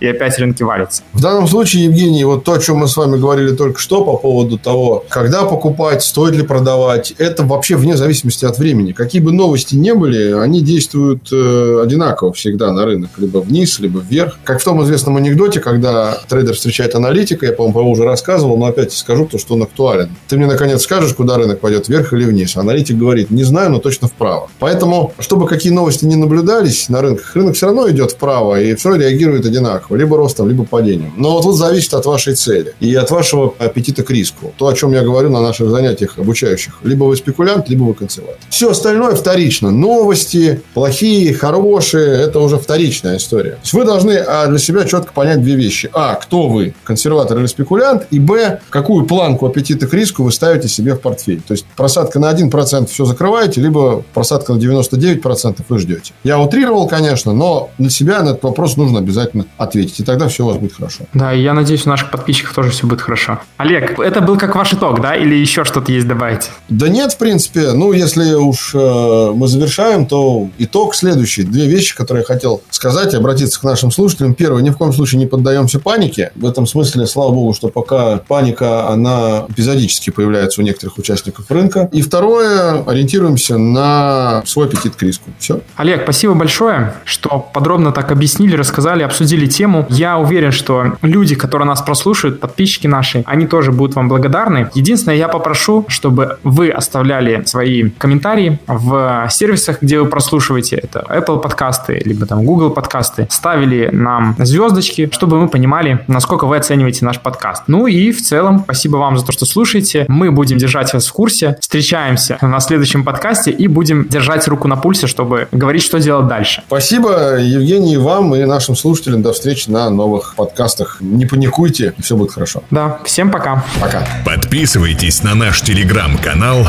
и 0.00 0.06
опять 0.06 0.38
рынки 0.38 0.62
валятся. 0.62 1.02
В 1.12 1.20
данном 1.20 1.46
случае, 1.46 1.84
Евгений, 1.84 2.24
вот 2.24 2.44
то, 2.44 2.52
о 2.52 2.58
чем 2.58 2.78
мы 2.78 2.88
с 2.88 2.96
вами 2.96 3.18
говорили 3.18 3.54
только 3.54 3.78
что 3.78 4.04
по 4.04 4.16
поводу 4.16 4.58
того, 4.58 5.04
когда 5.08 5.44
покупать, 5.44 6.02
стоит 6.02 6.34
ли 6.34 6.42
продавать, 6.42 7.12
это 7.18 7.44
вообще 7.44 7.76
вне 7.76 7.96
зависимости 7.96 8.44
от 8.44 8.58
времени. 8.58 8.92
Какие 8.92 9.20
бы 9.22 9.32
новости 9.32 9.74
не 9.74 9.94
были, 9.94 10.32
они 10.32 10.60
действуют 10.60 11.28
э, 11.32 11.80
одинаково 11.82 12.32
всегда 12.32 12.72
на 12.72 12.84
рынок. 12.84 13.10
Либо 13.18 13.38
вниз, 13.38 13.78
либо 13.78 14.00
вверх. 14.00 14.38
Как 14.44 14.60
в 14.60 14.64
том 14.64 14.82
известном 14.84 15.16
анекдоте, 15.16 15.60
когда 15.60 16.18
трейдер 16.28 16.54
встречает 16.54 16.94
аналитика, 16.94 17.46
я, 17.46 17.52
по-моему, 17.52 17.90
уже 17.90 18.04
рассказывал, 18.04 18.56
но 18.56 18.66
опять 18.66 18.92
скажу 18.92 19.26
то, 19.26 19.38
что 19.38 19.54
он 19.54 19.62
актуален. 19.62 20.10
Ты 20.28 20.36
мне, 20.36 20.46
наконец, 20.46 20.82
скажешь, 20.82 21.14
куда 21.14 21.36
рынок 21.36 21.60
пойдет, 21.60 21.88
вверх 21.88 22.12
или 22.12 22.24
вниз. 22.24 22.56
Аналитик 22.56 22.96
говорит, 22.96 23.30
не 23.30 23.44
знаю, 23.44 23.70
но 23.70 23.78
точно 23.78 24.08
вправо. 24.08 24.48
Поэтому, 24.58 25.12
чтобы 25.18 25.46
какие 25.46 25.72
новости 25.72 26.04
не 26.04 26.16
наблюдались 26.16 26.88
на 26.88 27.00
рынках, 27.00 27.34
рынок 27.34 27.56
все 27.56 27.66
равно 27.66 27.88
идет 27.90 28.12
вправо, 28.12 28.60
и 28.60 28.74
все 28.74 28.94
реагирует 28.94 29.39
одинаково. 29.46 29.96
Либо 29.96 30.16
ростом, 30.16 30.48
либо 30.48 30.64
падением. 30.64 31.12
Но 31.16 31.32
вот 31.32 31.42
тут 31.42 31.56
зависит 31.56 31.94
от 31.94 32.06
вашей 32.06 32.34
цели 32.34 32.74
и 32.80 32.94
от 32.94 33.10
вашего 33.10 33.54
аппетита 33.58 34.02
к 34.02 34.10
риску. 34.10 34.52
То, 34.56 34.68
о 34.68 34.74
чем 34.74 34.92
я 34.92 35.02
говорю 35.02 35.30
на 35.30 35.40
наших 35.40 35.70
занятиях 35.70 36.18
обучающих. 36.18 36.78
Либо 36.82 37.04
вы 37.04 37.16
спекулянт, 37.16 37.68
либо 37.68 37.84
вы 37.84 37.94
консерватор. 37.94 38.38
Все 38.50 38.70
остальное 38.70 39.14
вторично. 39.14 39.70
Новости, 39.70 40.62
плохие, 40.74 41.34
хорошие, 41.34 42.22
это 42.22 42.40
уже 42.40 42.58
вторичная 42.58 43.16
история. 43.16 43.52
То 43.52 43.60
есть 43.62 43.72
вы 43.74 43.84
должны 43.84 44.12
а, 44.12 44.46
для 44.46 44.58
себя 44.58 44.84
четко 44.84 45.12
понять 45.12 45.42
две 45.42 45.54
вещи. 45.54 45.90
А, 45.92 46.14
кто 46.14 46.48
вы, 46.48 46.74
консерватор 46.84 47.38
или 47.38 47.46
спекулянт, 47.46 48.06
и 48.10 48.18
Б, 48.18 48.60
какую 48.70 49.06
планку 49.06 49.46
аппетита 49.46 49.86
к 49.86 49.94
риску 49.94 50.22
вы 50.22 50.32
ставите 50.32 50.68
себе 50.68 50.94
в 50.94 51.00
портфель. 51.00 51.40
То 51.40 51.52
есть 51.52 51.64
просадка 51.76 52.18
на 52.18 52.32
1% 52.32 52.86
все 52.86 53.04
закрываете, 53.04 53.60
либо 53.60 54.04
просадка 54.14 54.54
на 54.54 54.58
99% 54.58 55.64
вы 55.68 55.78
ждете. 55.78 56.12
Я 56.24 56.38
утрировал, 56.38 56.88
конечно, 56.88 57.32
но 57.32 57.70
для 57.78 57.90
себя 57.90 58.22
на 58.22 58.30
этот 58.30 58.42
вопрос 58.42 58.76
нужно 58.76 58.98
обязательно 58.98 59.29
ответить, 59.56 60.00
и 60.00 60.04
тогда 60.04 60.28
все 60.28 60.44
у 60.44 60.48
вас 60.48 60.56
будет 60.56 60.74
хорошо. 60.74 61.04
Да, 61.14 61.32
и 61.32 61.40
я 61.40 61.54
надеюсь, 61.54 61.86
у 61.86 61.90
наших 61.90 62.10
подписчиков 62.10 62.54
тоже 62.54 62.70
все 62.70 62.86
будет 62.86 63.00
хорошо. 63.00 63.40
Олег, 63.56 63.98
это 63.98 64.20
был 64.20 64.36
как 64.36 64.56
ваш 64.56 64.72
итог, 64.72 65.00
да? 65.00 65.16
Или 65.16 65.34
еще 65.34 65.64
что-то 65.64 65.92
есть 65.92 66.06
добавить? 66.06 66.50
Да 66.68 66.88
нет, 66.88 67.12
в 67.12 67.18
принципе. 67.18 67.72
Ну, 67.72 67.92
если 67.92 68.34
уж 68.34 68.72
э, 68.74 69.32
мы 69.34 69.48
завершаем, 69.48 70.06
то 70.06 70.48
итог 70.58 70.94
следующий. 70.94 71.42
Две 71.44 71.66
вещи, 71.66 71.96
которые 71.96 72.22
я 72.22 72.34
хотел 72.34 72.62
сказать 72.70 73.14
и 73.14 73.16
обратиться 73.16 73.60
к 73.60 73.62
нашим 73.62 73.90
слушателям. 73.90 74.34
Первое, 74.34 74.62
ни 74.62 74.70
в 74.70 74.76
коем 74.76 74.92
случае 74.92 75.18
не 75.18 75.26
поддаемся 75.26 75.78
панике. 75.78 76.32
В 76.34 76.46
этом 76.46 76.66
смысле, 76.66 77.06
слава 77.06 77.32
богу, 77.32 77.54
что 77.54 77.68
пока 77.68 78.18
паника, 78.18 78.88
она 78.88 79.46
эпизодически 79.48 80.10
появляется 80.10 80.60
у 80.60 80.64
некоторых 80.64 80.98
участников 80.98 81.50
рынка. 81.50 81.88
И 81.92 82.02
второе, 82.02 82.82
ориентируемся 82.84 83.58
на 83.58 84.42
свой 84.46 84.66
аппетит 84.66 84.96
к 84.96 85.02
риску. 85.02 85.30
Все. 85.38 85.60
Олег, 85.76 86.02
спасибо 86.02 86.34
большое, 86.34 86.94
что 87.04 87.38
подробно 87.52 87.92
так 87.92 88.10
объяснили, 88.10 88.56
рассказали, 88.56 89.02
обсудили 89.02 89.19
тему. 89.26 89.86
Я 89.88 90.18
уверен, 90.18 90.52
что 90.52 90.96
люди, 91.02 91.34
которые 91.34 91.66
нас 91.66 91.82
прослушают, 91.82 92.40
подписчики 92.40 92.86
наши, 92.86 93.22
они 93.26 93.46
тоже 93.46 93.72
будут 93.72 93.96
вам 93.96 94.08
благодарны. 94.08 94.70
Единственное, 94.74 95.16
я 95.16 95.28
попрошу, 95.28 95.84
чтобы 95.88 96.38
вы 96.42 96.70
оставляли 96.70 97.42
свои 97.44 97.90
комментарии 97.90 98.58
в 98.66 99.28
сервисах, 99.30 99.82
где 99.82 100.00
вы 100.00 100.06
прослушиваете. 100.06 100.76
Это 100.76 101.04
Apple 101.08 101.40
подкасты, 101.40 102.00
либо 102.04 102.26
там 102.26 102.44
Google 102.44 102.70
подкасты. 102.70 103.26
Ставили 103.30 103.90
нам 103.92 104.36
звездочки, 104.38 105.10
чтобы 105.12 105.40
мы 105.40 105.48
понимали, 105.48 106.04
насколько 106.06 106.46
вы 106.46 106.56
оцениваете 106.56 107.04
наш 107.04 107.18
подкаст. 107.20 107.64
Ну 107.66 107.86
и 107.86 108.12
в 108.12 108.22
целом, 108.22 108.60
спасибо 108.60 108.96
вам 108.96 109.18
за 109.18 109.26
то, 109.26 109.32
что 109.32 109.46
слушаете. 109.46 110.04
Мы 110.08 110.30
будем 110.30 110.58
держать 110.58 110.92
вас 110.92 111.06
в 111.06 111.12
курсе. 111.12 111.56
Встречаемся 111.60 112.38
на 112.40 112.60
следующем 112.60 113.04
подкасте 113.04 113.50
и 113.50 113.66
будем 113.66 114.06
держать 114.08 114.46
руку 114.48 114.68
на 114.68 114.76
пульсе, 114.76 115.06
чтобы 115.06 115.48
говорить, 115.52 115.82
что 115.82 115.98
делать 115.98 116.28
дальше. 116.28 116.62
Спасибо, 116.66 117.38
Евгений, 117.38 117.96
вам 117.96 118.34
и 118.34 118.44
нашим 118.44 118.76
слушателям. 118.76 119.09
До 119.16 119.32
встречи 119.32 119.68
на 119.68 119.90
новых 119.90 120.34
подкастах. 120.36 120.98
Не 121.00 121.26
паникуйте, 121.26 121.94
все 121.98 122.16
будет 122.16 122.32
хорошо. 122.32 122.62
Да, 122.70 123.00
всем 123.04 123.30
пока. 123.30 123.64
Пока. 123.80 124.06
Подписывайтесь 124.24 125.22
на 125.22 125.34
наш 125.34 125.60
телеграм-канал 125.62 126.66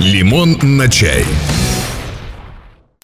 «Лимон 0.00 0.58
на 0.62 0.88
чай». 0.88 1.24